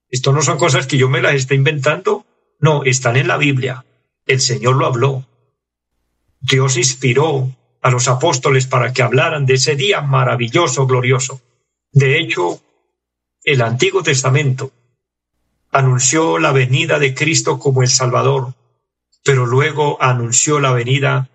Esto 0.09 0.33
no 0.33 0.41
son 0.41 0.59
cosas 0.59 0.87
que 0.87 0.97
yo 0.97 1.09
me 1.09 1.21
las 1.21 1.35
esté 1.35 1.55
inventando. 1.55 2.25
No, 2.59 2.85
están 2.85 3.17
en 3.17 3.29
la 3.29 3.37
Biblia. 3.37 3.85
El 4.26 4.41
Señor 4.41 4.76
lo 4.76 4.87
habló. 4.87 5.26
Dios 6.41 6.76
inspiró 6.76 7.50
a 7.83 7.91
los 7.91 8.09
apóstoles 8.09 8.67
para 8.67 8.93
que 8.93 9.02
hablaran 9.02 9.45
de 9.45 9.55
ese 9.55 9.76
día 9.76 10.00
maravilloso, 10.00 10.87
glorioso. 10.87 11.41
De 11.93 12.19
hecho, 12.19 12.62
el 13.45 13.61
Antiguo 13.61 14.02
Testamento 14.02 14.73
anunció 15.71 16.38
la 16.38 16.52
venida 16.52 16.99
de 16.99 17.14
Cristo 17.14 17.59
como 17.59 17.83
el 17.83 17.88
Salvador, 17.88 18.55
pero 19.23 19.47
luego 19.47 20.02
anunció 20.02 20.61
la 20.61 20.73
venida 20.73 21.29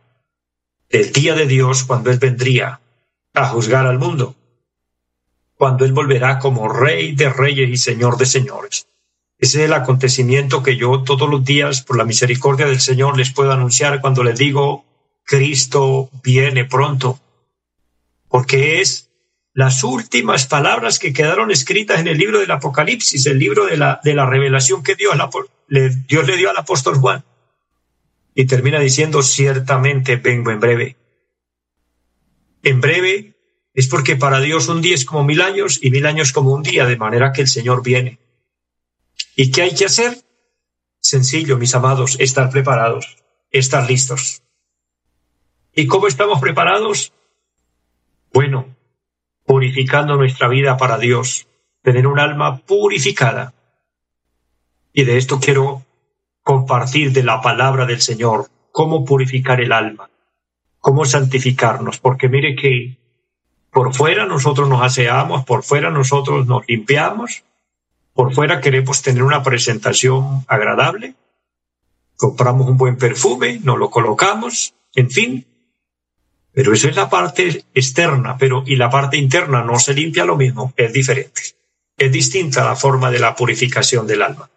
del 0.90 1.12
día 1.12 1.36
de 1.36 1.48
Dios 1.48 1.84
cuando 1.84 2.12
Él 2.12 2.20
vendría 2.20 2.80
a 3.34 3.48
juzgar 3.48 3.86
al 3.88 4.00
mundo, 4.00 4.36
cuando 5.56 5.86
Él 5.86 5.94
volverá 5.94 6.40
como 6.40 6.70
Rey 6.70 7.16
de 7.16 7.30
Reyes 7.30 7.70
y 7.70 7.78
Señor 7.78 8.18
de 8.18 8.26
Señores. 8.26 8.88
Ese 9.40 9.60
es 9.60 9.66
el 9.66 9.74
acontecimiento 9.74 10.64
que 10.64 10.78
yo 10.78 11.04
todos 11.04 11.30
los 11.30 11.46
días, 11.46 11.84
por 11.84 11.98
la 11.98 12.06
misericordia 12.06 12.66
del 12.66 12.80
Señor, 12.80 13.18
les 13.18 13.32
puedo 13.32 13.52
anunciar 13.52 14.02
cuando 14.02 14.24
les 14.24 14.38
digo, 14.38 14.84
Cristo 15.24 16.10
viene 16.24 16.66
pronto, 16.66 17.20
porque 18.30 18.82
es 18.82 19.10
las 19.54 19.84
últimas 19.84 20.48
palabras 20.48 21.00
que 21.00 21.14
quedaron 21.14 21.52
escritas 21.52 22.00
en 22.00 22.08
el 22.08 22.18
libro 22.18 22.40
del 22.40 22.52
Apocalipsis, 22.52 23.26
el 23.26 23.40
libro 23.40 23.66
de 23.66 23.78
la, 23.78 24.00
revelación 24.04 24.84
que 24.84 24.96
Dios, 24.96 25.16
le, 25.68 25.90
Dios 25.90 26.28
le 26.28 26.38
dio 26.38 26.50
al 26.50 26.58
apóstol 26.58 26.98
Juan. 26.98 27.24
Y 28.40 28.46
termina 28.46 28.80
diciendo, 28.80 29.24
ciertamente 29.24 30.18
vengo 30.18 30.52
en 30.52 30.60
breve. 30.60 30.96
En 32.62 32.80
breve 32.82 33.34
es 33.74 33.88
porque 33.88 34.16
para 34.16 34.40
Dios 34.40 34.70
un 34.70 34.80
día 34.80 34.94
es 34.94 35.06
como 35.06 35.24
mil 35.24 35.42
años 35.42 35.80
y 35.82 35.90
mil 35.90 36.06
años 36.06 36.34
como 36.34 36.52
un 36.52 36.62
día, 36.62 36.86
de 36.86 36.98
manera 36.98 37.34
que 37.34 37.42
el 37.42 37.48
Señor 37.48 37.82
viene. 37.82 38.20
¿Y 39.36 39.50
qué 39.50 39.64
hay 39.64 39.74
que 39.74 39.86
hacer? 39.86 40.24
Sencillo, 41.00 41.58
mis 41.58 41.74
amados, 41.74 42.16
estar 42.20 42.52
preparados, 42.52 43.18
estar 43.50 43.90
listos. 43.90 44.44
¿Y 45.74 45.88
cómo 45.88 46.06
estamos 46.06 46.40
preparados? 46.40 47.14
Bueno, 48.32 48.76
purificando 49.48 50.16
nuestra 50.16 50.48
vida 50.48 50.78
para 50.78 51.00
Dios, 51.00 51.48
tener 51.82 52.06
un 52.06 52.20
alma 52.20 52.58
purificada. 52.60 53.56
Y 54.94 55.06
de 55.06 55.18
esto 55.18 55.40
quiero 55.40 55.87
compartir 56.48 57.12
de 57.12 57.24
la 57.24 57.42
palabra 57.42 57.86
del 57.86 58.00
Señor, 58.00 58.48
cómo 58.72 59.04
purificar 59.04 59.60
el 59.60 59.74
alma, 59.74 60.10
cómo 60.80 61.04
santificarnos, 61.04 62.00
porque 62.00 62.30
mire 62.30 62.56
que 62.56 62.96
por 63.70 63.94
fuera 63.94 64.26
nosotros 64.26 64.70
nos 64.70 64.82
aseamos, 64.82 65.44
por 65.44 65.64
fuera 65.64 65.90
nosotros 65.90 66.48
nos 66.48 66.66
limpiamos, 66.66 67.44
por 68.14 68.34
fuera 68.34 68.62
queremos 68.62 69.02
tener 69.02 69.24
una 69.24 69.44
presentación 69.44 70.46
agradable, 70.48 71.16
compramos 72.16 72.70
un 72.70 72.78
buen 72.78 72.96
perfume, 72.96 73.60
nos 73.62 73.78
lo 73.78 73.90
colocamos, 73.90 74.74
en 74.96 75.12
fin, 75.12 75.46
pero 76.54 76.72
eso 76.72 76.88
es 76.88 76.96
la 76.96 77.10
parte 77.10 77.66
externa, 77.74 78.38
pero 78.38 78.64
y 78.66 78.78
la 78.78 78.90
parte 78.90 79.18
interna 79.18 79.66
no 79.66 79.80
se 79.80 79.94
limpia 79.94 80.24
lo 80.24 80.38
mismo, 80.38 80.72
es 80.78 80.94
diferente. 80.94 81.42
Es 81.98 82.10
distinta 82.10 82.64
la 82.64 82.78
forma 82.78 83.12
de 83.12 83.20
la 83.20 83.36
purificación 83.36 84.08
del 84.08 84.22
alma. 84.22 84.50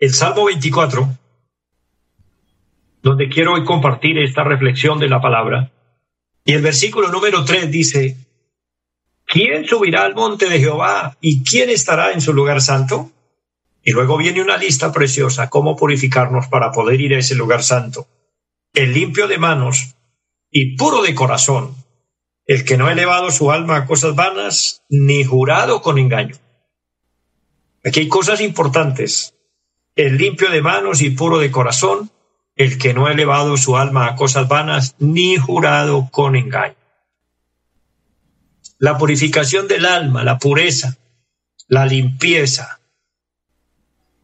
El 0.00 0.14
Salmo 0.14 0.46
24, 0.46 1.10
donde 3.02 3.28
quiero 3.28 3.52
hoy 3.52 3.66
compartir 3.66 4.16
esta 4.16 4.42
reflexión 4.42 4.98
de 4.98 5.10
la 5.10 5.20
palabra, 5.20 5.72
y 6.42 6.54
el 6.54 6.62
versículo 6.62 7.10
número 7.10 7.44
3 7.44 7.70
dice, 7.70 8.16
¿quién 9.26 9.66
subirá 9.66 10.04
al 10.04 10.14
monte 10.14 10.48
de 10.48 10.58
Jehová 10.58 11.18
y 11.20 11.44
quién 11.44 11.68
estará 11.68 12.12
en 12.12 12.22
su 12.22 12.32
lugar 12.32 12.62
santo? 12.62 13.10
Y 13.84 13.92
luego 13.92 14.16
viene 14.16 14.40
una 14.40 14.56
lista 14.56 14.90
preciosa, 14.90 15.50
cómo 15.50 15.76
purificarnos 15.76 16.46
para 16.46 16.72
poder 16.72 16.98
ir 16.98 17.12
a 17.14 17.18
ese 17.18 17.34
lugar 17.34 17.62
santo. 17.62 18.08
El 18.72 18.94
limpio 18.94 19.28
de 19.28 19.36
manos 19.36 19.96
y 20.50 20.76
puro 20.76 21.02
de 21.02 21.14
corazón, 21.14 21.74
el 22.46 22.64
que 22.64 22.78
no 22.78 22.86
ha 22.86 22.92
elevado 22.92 23.30
su 23.30 23.52
alma 23.52 23.76
a 23.76 23.86
cosas 23.86 24.14
vanas, 24.14 24.82
ni 24.88 25.24
jurado 25.24 25.82
con 25.82 25.98
engaño. 25.98 26.36
Aquí 27.84 28.00
hay 28.00 28.08
cosas 28.08 28.40
importantes. 28.40 29.34
El 29.96 30.18
limpio 30.18 30.50
de 30.50 30.62
manos 30.62 31.02
y 31.02 31.10
puro 31.10 31.38
de 31.38 31.50
corazón, 31.50 32.10
el 32.56 32.78
que 32.78 32.94
no 32.94 33.06
ha 33.06 33.12
elevado 33.12 33.56
su 33.56 33.76
alma 33.76 34.06
a 34.06 34.16
cosas 34.16 34.48
vanas, 34.48 34.94
ni 34.98 35.36
jurado 35.36 36.08
con 36.10 36.36
engaño. 36.36 36.76
La 38.78 38.96
purificación 38.96 39.68
del 39.68 39.84
alma, 39.84 40.24
la 40.24 40.38
pureza, 40.38 40.96
la 41.68 41.86
limpieza, 41.86 42.80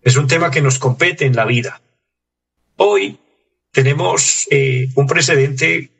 es 0.02 0.16
un 0.16 0.28
tema 0.28 0.50
que 0.50 0.62
nos 0.62 0.78
compete 0.78 1.26
en 1.26 1.34
la 1.34 1.44
vida. 1.44 1.80
Hoy 2.76 3.18
tenemos 3.72 4.46
eh, 4.50 4.88
un 4.94 5.06
precedente 5.06 5.90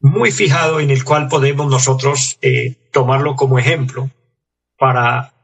muy 0.00 0.32
fijado 0.32 0.80
en 0.80 0.90
el 0.90 1.04
cual 1.04 1.28
podemos 1.28 1.70
nosotros 1.70 2.38
eh, 2.40 2.76
tomarlo 2.92 3.36
como 3.36 3.58
ejemplo 3.58 4.10
para 4.78 5.34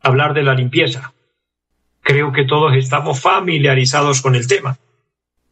hablar 0.00 0.32
de 0.32 0.42
la 0.42 0.54
limpieza. 0.54 1.12
Creo 2.02 2.32
que 2.32 2.44
todos 2.44 2.74
estamos 2.74 3.20
familiarizados 3.20 4.22
con 4.22 4.34
el 4.34 4.46
tema. 4.46 4.78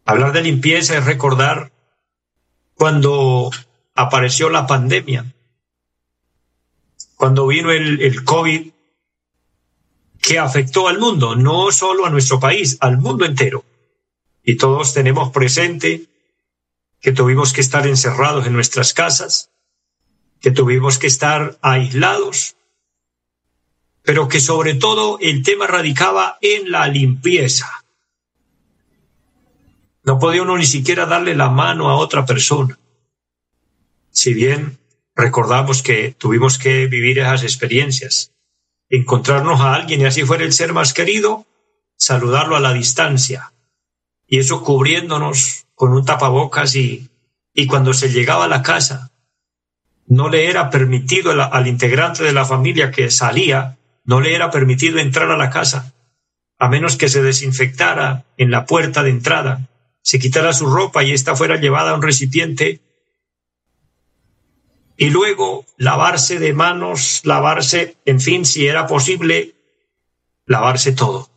Hablar 0.04 0.32
de 0.32 0.42
limpieza 0.42 0.96
es 0.96 1.04
recordar 1.04 1.70
cuando 2.74 3.50
apareció 3.94 4.48
la 4.48 4.66
pandemia, 4.66 5.26
cuando 7.16 7.46
vino 7.46 7.70
el, 7.70 8.00
el 8.00 8.24
COVID 8.24 8.70
que 10.20 10.38
afectó 10.38 10.88
al 10.88 10.98
mundo, 10.98 11.36
no 11.36 11.70
solo 11.72 12.06
a 12.06 12.10
nuestro 12.10 12.38
país, 12.38 12.76
al 12.80 12.98
mundo 12.98 13.24
entero. 13.24 13.64
Y 14.42 14.56
todos 14.56 14.94
tenemos 14.94 15.30
presente 15.30 16.06
que 17.00 17.12
tuvimos 17.12 17.52
que 17.52 17.60
estar 17.60 17.86
encerrados 17.86 18.46
en 18.46 18.52
nuestras 18.52 18.92
casas, 18.92 19.50
que 20.40 20.50
tuvimos 20.50 20.98
que 20.98 21.06
estar 21.06 21.58
aislados, 21.62 22.56
pero 24.08 24.26
que 24.26 24.40
sobre 24.40 24.72
todo 24.72 25.18
el 25.20 25.42
tema 25.42 25.66
radicaba 25.66 26.38
en 26.40 26.70
la 26.70 26.88
limpieza. 26.88 27.84
No 30.02 30.18
podía 30.18 30.40
uno 30.40 30.56
ni 30.56 30.64
siquiera 30.64 31.04
darle 31.04 31.36
la 31.36 31.50
mano 31.50 31.90
a 31.90 31.96
otra 31.96 32.24
persona. 32.24 32.78
Si 34.10 34.32
bien 34.32 34.78
recordamos 35.14 35.82
que 35.82 36.14
tuvimos 36.16 36.56
que 36.56 36.86
vivir 36.86 37.18
esas 37.18 37.42
experiencias, 37.42 38.32
encontrarnos 38.88 39.60
a 39.60 39.74
alguien 39.74 40.00
y 40.00 40.06
así 40.06 40.22
fuera 40.22 40.42
el 40.42 40.54
ser 40.54 40.72
más 40.72 40.94
querido, 40.94 41.46
saludarlo 41.98 42.56
a 42.56 42.60
la 42.60 42.72
distancia, 42.72 43.52
y 44.26 44.38
eso 44.38 44.64
cubriéndonos 44.64 45.66
con 45.74 45.92
un 45.92 46.06
tapabocas 46.06 46.74
y, 46.76 47.10
y 47.52 47.66
cuando 47.66 47.92
se 47.92 48.08
llegaba 48.08 48.46
a 48.46 48.48
la 48.48 48.62
casa, 48.62 49.12
no 50.06 50.30
le 50.30 50.48
era 50.48 50.70
permitido 50.70 51.30
al 51.30 51.66
integrante 51.66 52.24
de 52.24 52.32
la 52.32 52.46
familia 52.46 52.90
que 52.90 53.10
salía, 53.10 53.77
no 54.08 54.22
le 54.22 54.34
era 54.34 54.50
permitido 54.50 54.98
entrar 55.00 55.30
a 55.30 55.36
la 55.36 55.50
casa, 55.50 55.92
a 56.58 56.68
menos 56.70 56.96
que 56.96 57.10
se 57.10 57.22
desinfectara 57.22 58.24
en 58.38 58.50
la 58.50 58.64
puerta 58.64 59.02
de 59.02 59.10
entrada, 59.10 59.68
se 60.00 60.18
quitara 60.18 60.54
su 60.54 60.64
ropa 60.64 61.04
y 61.04 61.12
ésta 61.12 61.36
fuera 61.36 61.60
llevada 61.60 61.90
a 61.90 61.94
un 61.94 62.00
recipiente 62.00 62.80
y 64.96 65.10
luego 65.10 65.66
lavarse 65.76 66.38
de 66.38 66.54
manos, 66.54 67.20
lavarse, 67.24 67.98
en 68.06 68.18
fin, 68.18 68.46
si 68.46 68.66
era 68.66 68.86
posible, 68.86 69.54
lavarse 70.46 70.92
todo. 70.92 71.28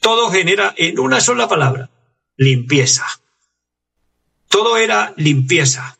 Todo 0.00 0.28
genera 0.30 0.74
en 0.76 0.98
una 0.98 1.22
sola 1.22 1.48
palabra, 1.48 1.88
limpieza. 2.36 3.06
Todo 4.48 4.76
era 4.76 5.14
limpieza. 5.16 5.96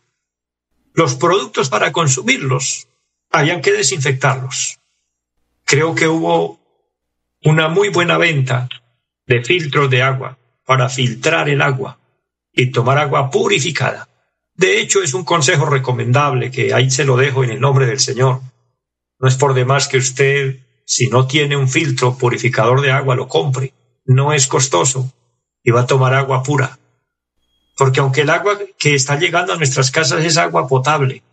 Los 0.92 1.14
productos 1.14 1.70
para 1.70 1.90
consumirlos 1.90 2.88
habían 3.30 3.62
que 3.62 3.72
desinfectarlos. 3.72 4.78
Creo 5.68 5.96
que 5.96 6.06
hubo 6.06 6.60
una 7.42 7.68
muy 7.68 7.88
buena 7.88 8.18
venta 8.18 8.68
de 9.26 9.42
filtros 9.42 9.90
de 9.90 10.00
agua 10.00 10.38
para 10.64 10.88
filtrar 10.88 11.48
el 11.48 11.60
agua 11.60 11.98
y 12.52 12.70
tomar 12.70 12.98
agua 12.98 13.30
purificada. 13.30 14.08
De 14.54 14.80
hecho, 14.80 15.02
es 15.02 15.12
un 15.12 15.24
consejo 15.24 15.66
recomendable 15.66 16.52
que 16.52 16.72
ahí 16.72 16.88
se 16.88 17.04
lo 17.04 17.16
dejo 17.16 17.42
en 17.42 17.50
el 17.50 17.60
nombre 17.60 17.86
del 17.86 17.98
Señor. 17.98 18.42
No 19.18 19.26
es 19.26 19.34
por 19.34 19.54
demás 19.54 19.88
que 19.88 19.96
usted, 19.96 20.60
si 20.84 21.08
no 21.08 21.26
tiene 21.26 21.56
un 21.56 21.68
filtro 21.68 22.16
purificador 22.16 22.80
de 22.80 22.92
agua, 22.92 23.16
lo 23.16 23.26
compre. 23.26 23.74
No 24.04 24.32
es 24.32 24.46
costoso 24.46 25.12
y 25.64 25.72
va 25.72 25.80
a 25.80 25.86
tomar 25.86 26.14
agua 26.14 26.44
pura. 26.44 26.78
Porque 27.76 27.98
aunque 27.98 28.20
el 28.20 28.30
agua 28.30 28.56
que 28.78 28.94
está 28.94 29.18
llegando 29.18 29.52
a 29.52 29.56
nuestras 29.56 29.90
casas 29.90 30.24
es 30.24 30.36
agua 30.36 30.68
potable, 30.68 31.24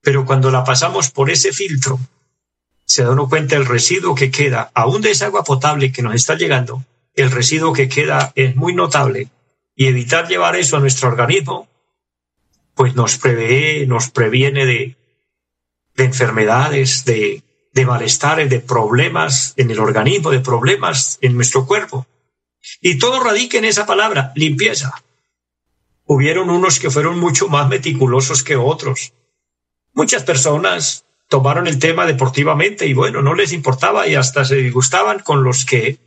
pero 0.00 0.24
cuando 0.24 0.50
la 0.50 0.64
pasamos 0.64 1.10
por 1.10 1.28
ese 1.28 1.52
filtro, 1.52 2.00
se 2.88 3.04
da 3.04 3.10
uno 3.10 3.28
cuenta 3.28 3.54
el 3.54 3.66
residuo 3.66 4.14
que 4.14 4.30
queda, 4.30 4.72
aún 4.74 5.02
de 5.02 5.10
esa 5.10 5.26
agua 5.26 5.44
potable 5.44 5.92
que 5.92 6.02
nos 6.02 6.14
está 6.14 6.34
llegando, 6.34 6.82
el 7.14 7.30
residuo 7.30 7.72
que 7.72 7.88
queda 7.88 8.32
es 8.34 8.56
muy 8.56 8.74
notable 8.74 9.28
y 9.76 9.86
evitar 9.86 10.26
llevar 10.26 10.56
eso 10.56 10.76
a 10.76 10.80
nuestro 10.80 11.08
organismo, 11.08 11.68
pues 12.74 12.96
nos 12.96 13.18
prevé, 13.18 13.86
nos 13.86 14.08
previene 14.10 14.66
de, 14.66 14.96
de 15.94 16.04
enfermedades, 16.04 17.04
de, 17.04 17.42
de 17.72 17.86
malestares, 17.86 18.50
de 18.50 18.60
problemas 18.60 19.52
en 19.56 19.70
el 19.70 19.78
organismo, 19.78 20.30
de 20.30 20.40
problemas 20.40 21.18
en 21.20 21.34
nuestro 21.34 21.66
cuerpo. 21.66 22.06
Y 22.80 22.98
todo 22.98 23.22
radica 23.22 23.58
en 23.58 23.66
esa 23.66 23.86
palabra, 23.86 24.32
limpieza 24.34 24.92
hubieron 26.08 26.48
unos 26.48 26.80
que 26.80 26.90
fueron 26.90 27.20
mucho 27.20 27.48
más 27.48 27.68
meticulosos 27.68 28.42
que 28.42 28.56
otros. 28.56 29.12
Muchas 29.92 30.24
personas 30.24 31.04
tomaron 31.28 31.66
el 31.66 31.78
tema 31.78 32.06
deportivamente 32.06 32.86
y 32.86 32.94
bueno, 32.94 33.22
no 33.22 33.34
les 33.34 33.52
importaba 33.52 34.06
y 34.08 34.14
hasta 34.14 34.44
se 34.44 34.56
disgustaban 34.56 35.20
con 35.20 35.44
los 35.44 35.64
que 35.64 35.98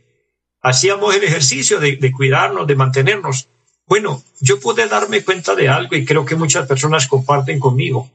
hacíamos 0.60 1.14
el 1.14 1.24
ejercicio 1.24 1.80
de, 1.80 2.12
cuidarnos, 2.12 2.66
de 2.66 2.76
mantenernos. 2.76 3.48
Bueno, 3.86 4.22
yo 4.40 4.60
pude 4.60 4.86
darme 4.88 5.24
cuenta 5.24 5.54
de 5.54 5.68
algo 5.68 5.96
y 5.96 6.04
creo 6.04 6.24
que 6.24 6.36
muchas 6.36 6.66
personas 6.66 7.06
comparten 7.06 7.60
conmigo 7.60 8.10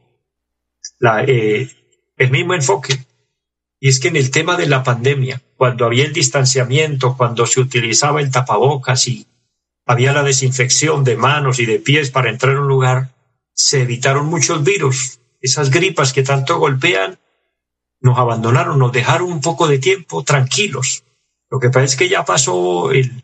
eh, 1.27 1.69
el 2.17 2.31
mismo 2.31 2.53
enfoque. 2.53 3.05
Y 3.79 3.89
es 3.89 3.99
que 3.99 4.07
en 4.07 4.15
el 4.15 4.31
tema 4.31 4.57
de 4.57 4.65
la 4.65 4.83
pandemia, 4.83 5.41
cuando 5.55 5.85
había 5.85 6.05
el 6.05 6.13
distanciamiento, 6.13 7.15
cuando 7.15 7.45
se 7.45 7.59
utilizaba 7.59 8.21
el 8.21 8.31
tapabocas 8.31 9.07
y 9.07 9.27
había 9.85 10.13
la 10.13 10.23
desinfección 10.23 11.03
de 11.03 11.15
manos 11.15 11.59
y 11.59 11.65
de 11.65 11.79
pies 11.79 12.11
para 12.11 12.29
entrar 12.29 12.55
a 12.55 12.61
un 12.61 12.67
lugar, 12.67 13.13
se 13.53 13.83
evitaron 13.83 14.25
muchos 14.25 14.63
virus. 14.63 15.19
Esas 15.39 15.69
gripas 15.69 16.13
que 16.13 16.23
tanto 16.23 16.57
golpean 16.57 17.19
nos 17.99 18.17
abandonaron, 18.17 18.79
nos 18.79 18.91
dejaron 18.91 19.31
un 19.31 19.41
poco 19.41 19.67
de 19.67 19.79
tiempo 19.79 20.23
tranquilos. 20.23 21.03
Lo 21.49 21.59
que 21.59 21.69
pasa 21.69 21.83
es 21.83 21.95
que 21.95 22.09
ya 22.09 22.25
pasó 22.25 22.91
el, 22.91 23.23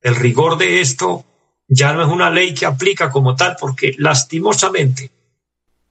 el 0.00 0.16
rigor 0.16 0.58
de 0.58 0.80
esto, 0.80 1.24
ya 1.68 1.92
no 1.92 2.02
es 2.02 2.08
una 2.08 2.30
ley 2.30 2.54
que 2.54 2.66
aplica 2.66 3.10
como 3.10 3.34
tal, 3.34 3.56
porque 3.58 3.94
lastimosamente 3.98 5.10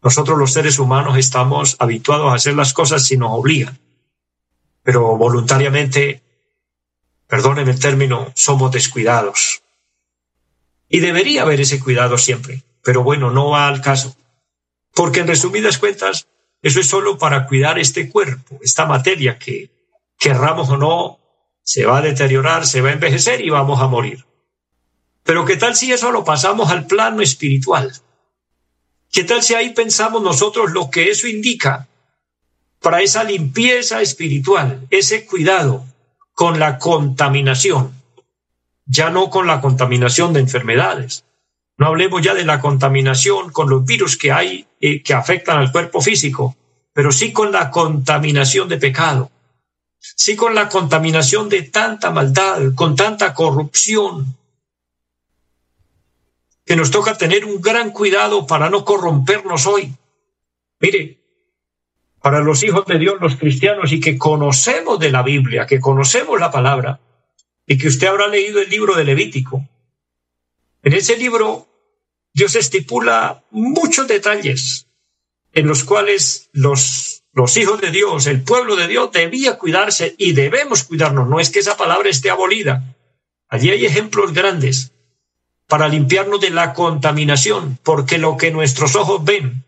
nosotros 0.01 0.37
los 0.37 0.53
seres 0.53 0.79
humanos 0.79 1.17
estamos 1.17 1.75
habituados 1.79 2.31
a 2.31 2.35
hacer 2.35 2.55
las 2.55 2.73
cosas 2.73 3.05
si 3.05 3.17
nos 3.17 3.31
obligan, 3.31 3.77
pero 4.83 5.15
voluntariamente, 5.15 6.21
perdónenme 7.27 7.71
el 7.71 7.79
término, 7.79 8.31
somos 8.35 8.71
descuidados. 8.71 9.61
Y 10.89 10.99
debería 10.99 11.43
haber 11.43 11.61
ese 11.61 11.79
cuidado 11.79 12.17
siempre, 12.17 12.63
pero 12.83 13.03
bueno, 13.03 13.31
no 13.31 13.51
va 13.51 13.67
al 13.67 13.81
caso. 13.81 14.15
Porque 14.93 15.21
en 15.21 15.27
resumidas 15.27 15.77
cuentas, 15.77 16.27
eso 16.61 16.79
es 16.79 16.87
solo 16.87 17.17
para 17.17 17.47
cuidar 17.47 17.79
este 17.79 18.09
cuerpo, 18.09 18.59
esta 18.61 18.85
materia 18.85 19.37
que, 19.39 19.71
querramos 20.17 20.69
o 20.69 20.77
no, 20.77 21.19
se 21.63 21.85
va 21.85 21.99
a 21.99 22.01
deteriorar, 22.01 22.65
se 22.65 22.81
va 22.81 22.89
a 22.89 22.93
envejecer 22.93 23.41
y 23.41 23.49
vamos 23.49 23.79
a 23.81 23.87
morir. 23.87 24.25
Pero 25.23 25.45
¿qué 25.45 25.57
tal 25.57 25.75
si 25.75 25.91
eso 25.91 26.11
lo 26.11 26.23
pasamos 26.23 26.69
al 26.71 26.85
plano 26.85 27.21
espiritual? 27.21 27.91
¿Qué 29.11 29.23
tal 29.23 29.41
si 29.43 29.55
ahí 29.55 29.71
pensamos 29.71 30.21
nosotros 30.21 30.71
lo 30.71 30.89
que 30.89 31.09
eso 31.09 31.27
indica 31.27 31.87
para 32.79 33.01
esa 33.01 33.23
limpieza 33.23 34.01
espiritual, 34.01 34.87
ese 34.89 35.25
cuidado 35.25 35.85
con 36.33 36.59
la 36.59 36.77
contaminación? 36.77 38.01
ya 38.91 39.09
no 39.09 39.29
con 39.29 39.47
la 39.47 39.61
contaminación 39.61 40.33
de 40.33 40.41
enfermedades. 40.41 41.23
No 41.81 41.87
hablemos 41.87 42.21
ya 42.21 42.35
de 42.35 42.45
la 42.45 42.59
contaminación 42.59 43.51
con 43.51 43.67
los 43.67 43.83
virus 43.83 44.15
que 44.15 44.31
hay 44.31 44.67
eh, 44.79 45.01
que 45.01 45.15
afectan 45.15 45.57
al 45.57 45.71
cuerpo 45.71 45.99
físico, 45.99 46.55
pero 46.93 47.11
sí 47.11 47.33
con 47.33 47.51
la 47.51 47.71
contaminación 47.71 48.69
de 48.69 48.77
pecado, 48.77 49.31
sí 49.97 50.35
con 50.35 50.53
la 50.53 50.69
contaminación 50.69 51.49
de 51.49 51.63
tanta 51.63 52.11
maldad, 52.11 52.75
con 52.75 52.95
tanta 52.95 53.33
corrupción, 53.33 54.37
que 56.63 56.75
nos 56.75 56.91
toca 56.91 57.17
tener 57.17 57.45
un 57.45 57.59
gran 57.59 57.89
cuidado 57.89 58.45
para 58.45 58.69
no 58.69 58.85
corrompernos 58.85 59.65
hoy. 59.65 59.91
Mire, 60.79 61.17
para 62.21 62.41
los 62.41 62.61
hijos 62.61 62.85
de 62.85 62.99
Dios, 62.99 63.15
los 63.19 63.37
cristianos, 63.37 63.91
y 63.91 63.99
que 63.99 64.19
conocemos 64.19 64.99
de 64.99 65.09
la 65.09 65.23
Biblia, 65.23 65.65
que 65.65 65.79
conocemos 65.79 66.39
la 66.39 66.51
palabra, 66.51 66.99
y 67.65 67.79
que 67.79 67.87
usted 67.87 68.05
habrá 68.05 68.27
leído 68.27 68.61
el 68.61 68.69
libro 68.69 68.93
de 68.93 69.03
Levítico. 69.03 69.67
En 70.83 70.93
ese 70.93 71.17
libro 71.17 71.70
Dios 72.33 72.55
estipula 72.55 73.43
muchos 73.51 74.07
detalles 74.07 74.87
en 75.53 75.67
los 75.67 75.83
cuales 75.83 76.49
los, 76.53 77.23
los 77.33 77.57
hijos 77.57 77.81
de 77.81 77.91
Dios, 77.91 78.27
el 78.27 78.41
pueblo 78.41 78.75
de 78.75 78.87
Dios 78.87 79.11
debía 79.11 79.57
cuidarse 79.57 80.15
y 80.17 80.33
debemos 80.33 80.83
cuidarnos. 80.83 81.27
No 81.27 81.39
es 81.39 81.49
que 81.49 81.59
esa 81.59 81.75
palabra 81.75 82.09
esté 82.09 82.29
abolida. 82.29 82.95
Allí 83.49 83.69
hay 83.69 83.85
ejemplos 83.85 84.33
grandes 84.33 84.93
para 85.67 85.89
limpiarnos 85.89 86.39
de 86.39 86.49
la 86.49 86.73
contaminación, 86.73 87.79
porque 87.83 88.17
lo 88.17 88.37
que 88.37 88.51
nuestros 88.51 88.95
ojos 88.95 89.23
ven, 89.23 89.65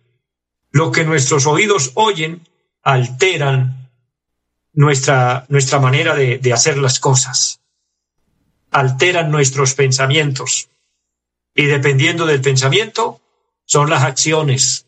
lo 0.72 0.92
que 0.92 1.04
nuestros 1.04 1.46
oídos 1.46 1.92
oyen, 1.96 2.48
alteran 2.82 3.90
nuestra, 4.74 5.46
nuestra 5.50 5.80
manera 5.80 6.16
de, 6.16 6.40
de 6.40 6.54
hacer 6.54 6.78
las 6.78 7.00
cosas 7.00 7.62
alteran 8.74 9.32
nuestros 9.32 9.76
pensamientos. 9.76 10.70
Y 11.56 11.66
dependiendo 11.66 12.26
del 12.26 12.42
pensamiento, 12.42 13.22
son 13.66 13.90
las 13.90 14.04
acciones. 14.04 14.88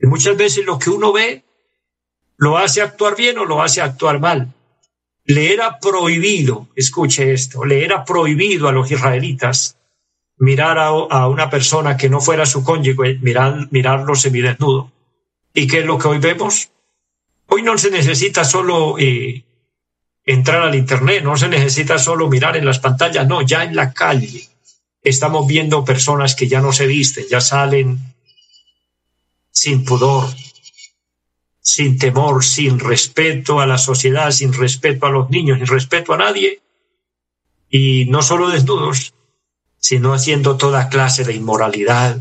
Y 0.00 0.06
muchas 0.06 0.36
veces 0.36 0.64
lo 0.64 0.78
que 0.78 0.90
uno 0.90 1.12
ve 1.12 1.44
lo 2.36 2.58
hace 2.58 2.82
actuar 2.82 3.16
bien 3.16 3.38
o 3.38 3.44
lo 3.44 3.62
hace 3.62 3.80
actuar 3.80 4.20
mal. 4.20 4.52
Le 5.24 5.52
era 5.52 5.78
prohibido, 5.78 6.68
escuche 6.74 7.32
esto, 7.32 7.64
le 7.64 7.84
era 7.84 8.04
prohibido 8.04 8.68
a 8.68 8.72
los 8.72 8.90
israelitas 8.90 9.78
mirar 10.36 10.78
a, 10.78 11.28
una 11.28 11.48
persona 11.48 11.96
que 11.96 12.10
no 12.10 12.20
fuera 12.20 12.44
su 12.44 12.64
cónyuge, 12.64 13.18
mirar, 13.22 13.68
mirarlo 13.70 14.14
semidesnudo. 14.16 14.90
¿Y 15.54 15.68
qué 15.68 15.78
es 15.78 15.86
lo 15.86 15.96
que 15.96 16.08
hoy 16.08 16.18
vemos? 16.18 16.70
Hoy 17.46 17.62
no 17.62 17.78
se 17.78 17.90
necesita 17.90 18.44
solo 18.44 18.98
eh, 18.98 19.44
entrar 20.24 20.62
al 20.62 20.74
Internet, 20.74 21.22
no 21.22 21.36
se 21.36 21.48
necesita 21.48 21.98
solo 21.98 22.28
mirar 22.28 22.56
en 22.56 22.66
las 22.66 22.80
pantallas, 22.80 23.26
no, 23.28 23.42
ya 23.42 23.62
en 23.62 23.76
la 23.76 23.92
calle 23.92 24.53
estamos 25.04 25.46
viendo 25.46 25.84
personas 25.84 26.34
que 26.34 26.48
ya 26.48 26.60
no 26.60 26.72
se 26.72 26.86
visten, 26.86 27.26
ya 27.30 27.40
salen 27.40 28.00
sin 29.50 29.84
pudor, 29.84 30.28
sin 31.60 31.98
temor, 31.98 32.42
sin 32.42 32.80
respeto 32.80 33.60
a 33.60 33.66
la 33.66 33.78
sociedad, 33.78 34.30
sin 34.30 34.52
respeto 34.52 35.06
a 35.06 35.10
los 35.10 35.30
niños, 35.30 35.58
sin 35.58 35.66
respeto 35.66 36.14
a 36.14 36.18
nadie, 36.18 36.62
y 37.68 38.06
no 38.06 38.22
solo 38.22 38.48
desnudos, 38.48 39.14
sino 39.78 40.14
haciendo 40.14 40.56
toda 40.56 40.88
clase 40.88 41.24
de 41.24 41.34
inmoralidad, 41.34 42.18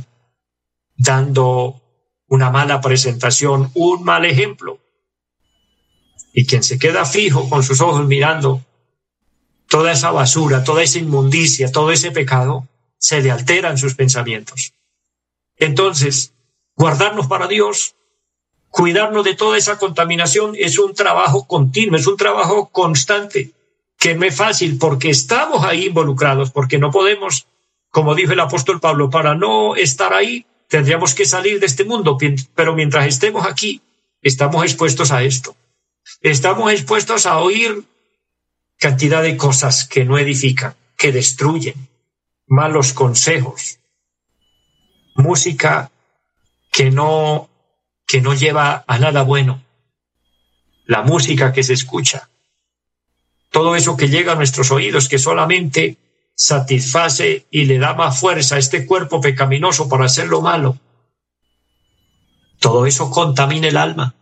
dando 0.98 1.82
una 2.28 2.50
mala 2.50 2.82
presentación, 2.82 3.72
un 3.74 4.04
mal 4.04 4.26
ejemplo. 4.26 4.80
Y 6.34 6.46
quien 6.46 6.63
se 6.63 6.80
queda 6.80 7.06
fijo 7.06 7.48
con 7.50 7.63
sus 7.63 7.80
ojos 7.80 8.06
mirando 8.08 8.65
toda 9.69 9.91
esa 9.91 10.12
basura, 10.12 10.63
toda 10.63 10.84
esa 10.84 11.00
inmundicia, 11.00 11.72
todo 11.72 11.91
ese 11.91 12.12
pecado, 12.12 12.67
se 13.04 13.22
le 13.22 13.32
alteran 13.32 13.78
sus 13.78 13.96
pensamientos. 13.96 14.74
Entonces, 15.58 16.32
guardarnos 16.78 17.28
para 17.28 17.48
Dios 17.48 17.96
cuidarnos 18.70 19.26
de 19.26 19.36
toda 19.36 19.58
esa 19.58 19.78
contaminación 19.78 20.56
es 20.58 20.80
un 20.80 20.94
trabajo 20.96 21.46
continuo, 21.46 22.00
es 22.00 22.08
un 22.08 22.16
trabajo 22.16 22.70
constante, 22.72 23.52
que 24.00 24.16
no 24.16 24.26
es 24.26 24.36
fácil 24.36 24.78
porque 24.80 25.10
estamos 25.10 25.66
ahí 25.66 25.88
involucrados, 25.88 26.50
porque 26.50 26.80
no 26.80 26.89
podemos, 26.89 27.46
como 27.92 28.16
dijo 28.16 28.32
el 28.32 28.39
apóstol 28.39 28.80
Pablo, 28.80 29.10
para 29.10 29.36
no 29.36 29.76
estar 29.76 30.13
ahí, 30.13 30.46
tendríamos 30.70 31.13
que 31.13 31.26
salir 31.26 31.60
de 31.60 31.66
este 31.66 31.84
mundo, 31.84 32.18
pero 32.56 32.74
mientras 32.74 33.06
estemos 33.06 33.46
aquí, 33.46 33.82
estamos 34.22 34.63
expuestos 34.63 35.12
a 35.12 35.24
esto. 35.24 35.56
Estamos 36.22 36.72
expuestos 36.72 37.26
a 37.26 37.38
oír 37.39 37.84
cantidad 38.80 39.22
de 39.22 39.36
cosas 39.36 39.86
que 39.86 40.06
no 40.06 40.18
edifican, 40.18 40.74
que 40.98 41.12
destruyen, 41.12 41.76
malos 42.47 42.93
consejos, 42.93 43.79
música 45.15 45.91
que 46.71 46.91
no 46.91 47.49
que 48.06 48.21
no 48.21 48.34
lleva 48.34 48.84
a 48.86 48.99
nada 48.99 49.23
bueno, 49.23 49.63
la 50.86 51.01
música 51.01 51.53
que 51.53 51.63
se 51.63 51.73
escucha, 51.73 52.29
todo 53.49 53.75
eso 53.75 53.95
que 53.97 54.10
llega 54.10 54.34
a 54.34 54.36
nuestros 54.36 54.71
oídos, 54.71 55.08
que 55.08 55.17
solamente 55.17 55.97
satisface 56.36 57.45
y 57.49 57.65
le 57.65 57.79
da 57.79 57.93
más 57.93 58.19
fuerza 58.19 58.56
a 58.56 58.60
este 58.60 58.86
cuerpo 58.86 59.21
pecaminoso 59.21 59.88
para 59.88 60.06
hacer 60.06 60.27
lo 60.27 60.41
malo, 60.41 60.77
todo 62.60 62.86
eso 62.86 63.10
contamina 63.10 63.67
el 63.67 63.77
alma. 63.77 64.15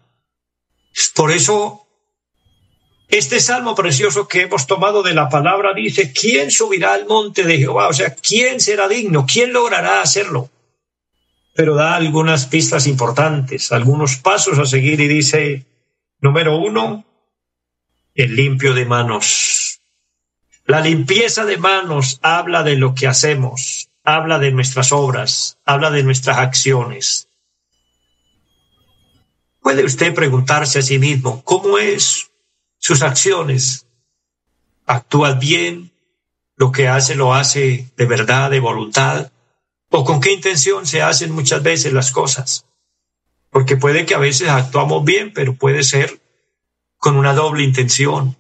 Por 1.16 1.32
eso, 1.32 1.88
este 3.12 3.40
salmo 3.40 3.76
precioso 3.76 4.28
que 4.28 4.42
hemos 4.42 4.66
tomado 4.68 5.04
de 5.04 5.14
la 5.14 5.30
palabra 5.30 5.74
dice, 5.74 6.12
¿quién 6.12 6.50
subirá 6.50 6.94
al 6.94 7.06
monte 7.06 7.44
de 7.44 7.58
Jehová? 7.58 7.88
O 7.88 7.94
sea, 7.94 8.16
¿quién 8.16 8.60
será 8.60 8.88
digno? 8.88 9.26
¿Quién 9.26 9.54
logrará 9.54 10.02
hacerlo? 10.02 10.50
pero 11.54 11.76
da 11.76 11.96
algunas 11.96 12.48
pistas 12.48 12.88
importantes, 12.88 13.72
algunos 13.72 14.18
pasos 14.18 14.58
a 14.58 14.66
seguir 14.66 15.02
y 15.02 15.08
dice, 15.08 15.66
número 16.20 16.58
uno, 16.58 17.06
el 18.16 18.36
limpio 18.36 18.74
de 18.74 18.86
manos. 18.86 19.82
La 20.66 20.82
limpieza 20.82 21.46
de 21.46 21.58
manos 21.58 22.20
habla 22.22 22.64
de 22.64 22.78
lo 22.78 22.96
que 22.96 23.08
hacemos, 23.08 23.90
habla 24.04 24.40
de 24.40 24.52
nuestras 24.52 24.92
obras, 24.92 25.60
habla 25.66 25.92
de 25.92 26.04
nuestras 26.04 26.38
acciones. 26.38 27.28
Puede 29.62 29.84
usted 29.84 30.14
preguntarse 30.16 30.80
a 30.80 30.82
sí 30.82 30.98
mismo, 30.98 31.44
¿cómo 31.44 31.78
es 31.78 32.31
sus 32.82 33.02
acciones? 33.02 33.88
¿Actúa 34.86 35.36
bien? 35.36 35.94
¿Lo 36.58 36.74
que 36.74 36.90
hace 36.90 37.16
lo 37.16 37.34
hace 37.34 37.90
de 37.96 38.06
verdad, 38.06 38.52
de 38.52 38.60
voluntad? 38.60 39.32
o 39.92 40.06
con 40.06 40.22
qué 40.22 40.32
intención 40.32 40.88
se 40.88 41.02
hacen 41.02 41.32
muchas 41.32 41.62
veces 41.62 41.92
las 41.94 42.12
cosas. 42.12 42.66
Porque 43.50 43.76
puede 43.76 44.06
que 44.06 44.16
a 44.16 44.20
veces 44.20 44.48
actuamos 44.48 45.04
bien, 45.04 45.34
pero 45.34 45.56
puede 45.56 45.84
ser 45.84 46.22
con 46.98 47.18
una 47.18 47.34
doble 47.34 47.64
intención. 47.64 48.38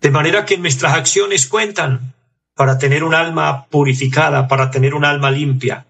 De 0.00 0.10
manera 0.10 0.44
que 0.44 0.58
nuestras 0.58 0.94
acciones 0.94 1.46
cuentan 1.46 2.14
para 2.54 2.76
tener 2.76 3.04
un 3.04 3.14
alma 3.14 3.66
purificada, 3.66 4.48
para 4.48 4.70
tener 4.70 4.94
un 4.94 5.06
alma 5.06 5.30
limpia. 5.30 5.86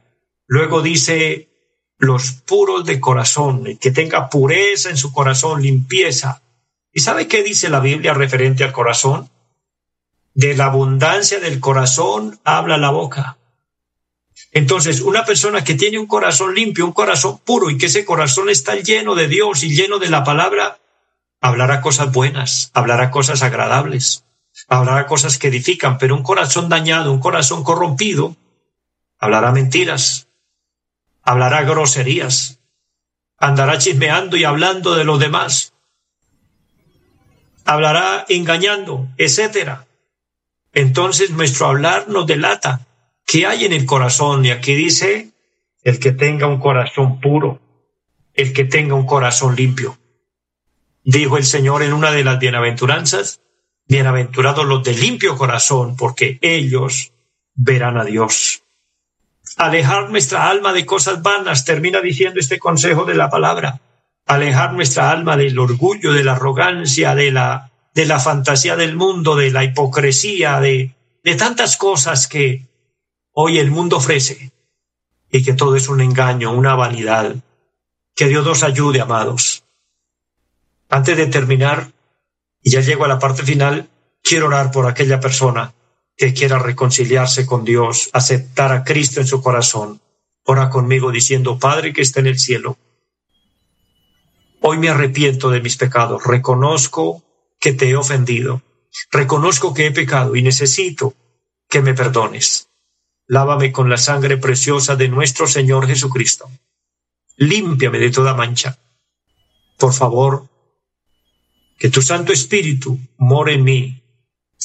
Luego 0.47 0.83
dice 0.83 1.49
los 1.99 2.33
puros 2.33 2.85
de 2.85 3.01
corazón, 3.01 3.67
el 3.67 3.79
que 3.79 3.91
tenga 3.91 4.29
pureza 4.31 4.89
en 4.89 4.97
su 4.97 5.13
corazón, 5.13 5.63
limpieza. 5.63 6.43
¿Y 6.93 7.01
sabe 7.01 7.29
qué 7.29 7.43
dice 7.43 7.69
la 7.69 7.81
Biblia 7.81 8.15
referente 8.15 8.65
al 8.65 8.73
corazón? 8.73 9.31
De 10.35 10.57
la 10.57 10.67
abundancia 10.67 11.39
del 11.39 11.61
corazón 11.61 12.41
habla 12.45 12.79
la 12.79 12.91
boca. 12.91 13.39
Entonces, 14.53 15.01
una 15.01 15.25
persona 15.25 15.63
que 15.63 15.75
tiene 15.75 15.99
un 15.99 16.07
corazón 16.07 16.55
limpio, 16.55 16.87
un 16.87 16.93
corazón 16.93 17.39
puro 17.39 17.71
y 17.71 17.79
que 17.79 17.87
ese 17.87 18.05
corazón 18.05 18.49
está 18.51 18.75
lleno 18.75 19.15
de 19.15 19.29
Dios 19.29 19.63
y 19.63 19.75
lleno 19.75 19.99
de 19.99 20.11
la 20.11 20.25
palabra, 20.25 20.81
hablará 21.41 21.81
cosas 21.81 22.11
buenas, 22.13 22.71
hablará 22.75 23.11
cosas 23.11 23.43
agradables, 23.43 24.25
hablará 24.69 25.07
cosas 25.07 25.39
que 25.39 25.49
edifican, 25.49 25.99
pero 25.99 26.17
un 26.17 26.23
corazón 26.23 26.69
dañado, 26.69 27.13
un 27.13 27.21
corazón 27.21 27.63
corrompido, 27.63 28.37
hablará 29.19 29.53
mentiras, 29.53 30.29
hablará 31.23 31.63
groserías, 31.63 32.59
andará 33.39 33.79
chismeando 33.79 34.37
y 34.37 34.45
hablando 34.45 34.97
de 34.97 35.05
los 35.05 35.21
demás, 35.21 35.70
hablará 37.65 38.25
engañando, 38.29 39.09
etcétera. 39.17 39.87
Entonces 40.73 41.31
nuestro 41.31 41.67
hablar 41.67 42.09
nos 42.09 42.27
delata 42.27 42.87
¿Qué 43.31 43.47
hay 43.47 43.65
en 43.65 43.73
el 43.73 43.87
corazón? 43.87 44.45
Y 44.45 44.51
aquí 44.51 44.75
dice, 44.75 45.31
el 45.85 46.01
que 46.01 46.11
tenga 46.11 46.49
un 46.49 46.59
corazón 46.59 47.21
puro, 47.21 47.61
el 48.35 48.53
que 48.53 48.65
tenga 48.65 48.97
un 48.97 49.07
corazón 49.07 49.55
limpio. 49.55 49.97
Dijo 51.05 51.37
el 51.37 51.45
Señor 51.45 51.85
en 51.85 51.93
una 51.93 52.11
de 52.11 52.25
las 52.25 52.41
bienaventuranzas, 52.41 53.41
bienaventurados 53.87 54.67
los 54.67 54.83
de 54.83 54.95
limpio 54.95 55.37
corazón, 55.37 55.95
porque 55.97 56.41
ellos 56.43 57.13
verán 57.55 57.99
a 57.99 58.05
Dios. 58.05 58.65
Alejar 59.57 60.11
nuestra 60.11 60.51
alma 60.51 60.73
de 60.73 60.85
cosas 60.85 61.23
vanas, 61.23 61.65
termina 61.65 62.01
diciendo 62.01 62.41
este 62.41 62.59
consejo 62.59 63.05
de 63.05 63.15
la 63.15 63.31
palabra. 63.31 63.81
Alejar 64.31 64.75
nuestra 64.75 65.11
alma 65.11 65.37
del 65.37 65.59
orgullo, 65.59 66.13
de 66.13 66.23
la 66.23 66.35
arrogancia, 66.35 67.17
de 67.17 67.33
la, 67.33 67.73
de 67.93 68.07
la 68.07 68.21
fantasía 68.21 68.77
del 68.77 68.95
mundo, 68.95 69.35
de 69.35 69.51
la 69.51 69.65
hipocresía, 69.65 70.61
de, 70.61 70.95
de 71.25 71.35
tantas 71.35 71.77
cosas 71.77 72.29
que 72.29 72.69
hoy 73.33 73.59
el 73.59 73.73
mundo 73.73 73.97
ofrece 73.97 74.53
y 75.33 75.43
que 75.43 75.55
todo 75.55 75.75
es 75.75 75.89
un 75.89 76.01
engaño, 76.01 76.53
una 76.53 76.77
vanidad. 76.77 77.35
Que 78.15 78.29
Dios 78.29 78.47
nos 78.47 78.63
ayude, 78.63 79.01
amados. 79.01 79.65
Antes 80.89 81.17
de 81.17 81.27
terminar, 81.27 81.91
y 82.63 82.71
ya 82.71 82.83
llego 82.83 83.07
a 83.07 83.09
la 83.09 83.19
parte 83.19 83.43
final, 83.43 83.89
quiero 84.23 84.47
orar 84.47 84.71
por 84.71 84.87
aquella 84.87 85.19
persona 85.19 85.75
que 86.17 86.33
quiera 86.35 86.61
reconciliarse 86.61 87.47
con 87.47 87.65
Dios, 87.65 88.11
aceptar 88.13 88.71
a 88.71 88.85
Cristo 88.85 89.21
en 89.21 89.27
su 89.27 89.43
corazón. 89.43 90.01
Ora 90.45 90.71
conmigo 90.71 91.11
diciendo, 91.11 91.59
Padre 91.59 91.93
que 91.93 92.03
está 92.03 92.21
en 92.21 92.29
el 92.29 92.39
cielo, 92.39 92.79
hoy 94.61 94.79
me 94.79 94.89
arrepiento 94.89 95.51
de 95.51 95.61
mis 95.61 95.77
pecados, 95.77 96.25
reconozco 96.25 97.23
que 97.59 97.73
te 97.73 97.91
he 97.91 97.97
ofendido, 97.97 98.63
reconozco 99.11 99.75
que 99.75 99.87
he 99.87 99.91
pecado 99.93 100.37
y 100.37 100.43
necesito 100.43 101.15
que 101.69 101.83
me 101.83 101.95
perdones 101.95 102.71
lávame 103.31 103.71
con 103.71 103.89
la 103.89 103.97
sangre 103.97 104.39
preciosa 104.39 104.97
de 104.97 105.09
nuestro 105.09 105.47
Señor 105.47 105.87
Jesucristo. 105.87 106.51
Límpiame 107.37 108.01
de 108.01 108.11
toda 108.11 108.35
mancha. 108.35 108.77
Por 109.79 109.93
favor, 109.93 110.49
que 111.79 111.91
tu 111.91 112.03
Santo 112.03 112.33
Espíritu 112.33 112.99
more 113.19 113.55
en 113.55 113.63
mí 113.63 114.03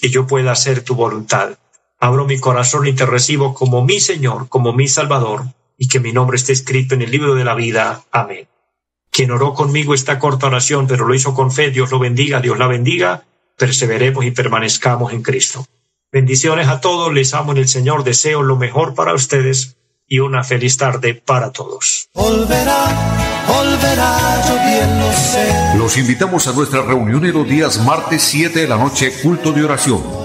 y 0.01 0.09
yo 0.09 0.25
pueda 0.25 0.51
hacer 0.51 0.83
tu 0.83 0.95
voluntad. 0.95 1.59
Abro 1.99 2.25
mi 2.25 2.39
corazón 2.39 2.87
y 2.87 2.93
te 2.93 3.05
recibo 3.05 3.53
como 3.53 3.85
mi 3.85 3.99
Señor, 3.99 4.49
como 4.49 4.73
mi 4.73 4.87
Salvador, 4.87 5.45
y 5.77 5.87
que 5.87 5.99
mi 5.99 6.11
nombre 6.11 6.37
esté 6.37 6.53
escrito 6.53 6.95
en 6.95 7.03
el 7.03 7.11
libro 7.11 7.35
de 7.35 7.45
la 7.45 7.53
vida. 7.53 8.03
Amén. 8.11 8.47
Quien 9.15 9.31
oró 9.31 9.53
conmigo 9.53 9.93
esta 9.93 10.19
corta 10.19 10.47
oración, 10.47 10.87
pero 10.87 11.07
lo 11.07 11.15
hizo 11.15 11.33
con 11.33 11.49
fe, 11.49 11.71
Dios 11.71 11.89
lo 11.89 11.99
bendiga, 11.99 12.41
Dios 12.41 12.59
la 12.59 12.67
bendiga, 12.67 13.23
perseveremos 13.57 14.25
y 14.25 14.31
permanezcamos 14.31 15.13
en 15.13 15.21
Cristo. 15.21 15.65
Bendiciones 16.11 16.67
a 16.67 16.81
todos, 16.81 17.13
les 17.13 17.33
amo 17.33 17.53
en 17.53 17.59
el 17.59 17.69
Señor, 17.69 18.03
deseo 18.03 18.43
lo 18.43 18.57
mejor 18.57 18.93
para 18.93 19.13
ustedes 19.13 19.77
y 20.05 20.19
una 20.19 20.43
feliz 20.43 20.75
tarde 20.75 21.13
para 21.13 21.53
todos. 21.53 22.09
Los 25.77 25.97
invitamos 25.97 26.47
a 26.47 26.51
nuestra 26.51 26.81
reunión 26.81 27.25
en 27.25 27.33
los 27.35 27.47
días 27.47 27.77
martes 27.85 28.21
7 28.21 28.59
de 28.59 28.67
la 28.67 28.75
noche, 28.75 29.13
culto 29.23 29.53
de 29.53 29.63
oración 29.63 30.24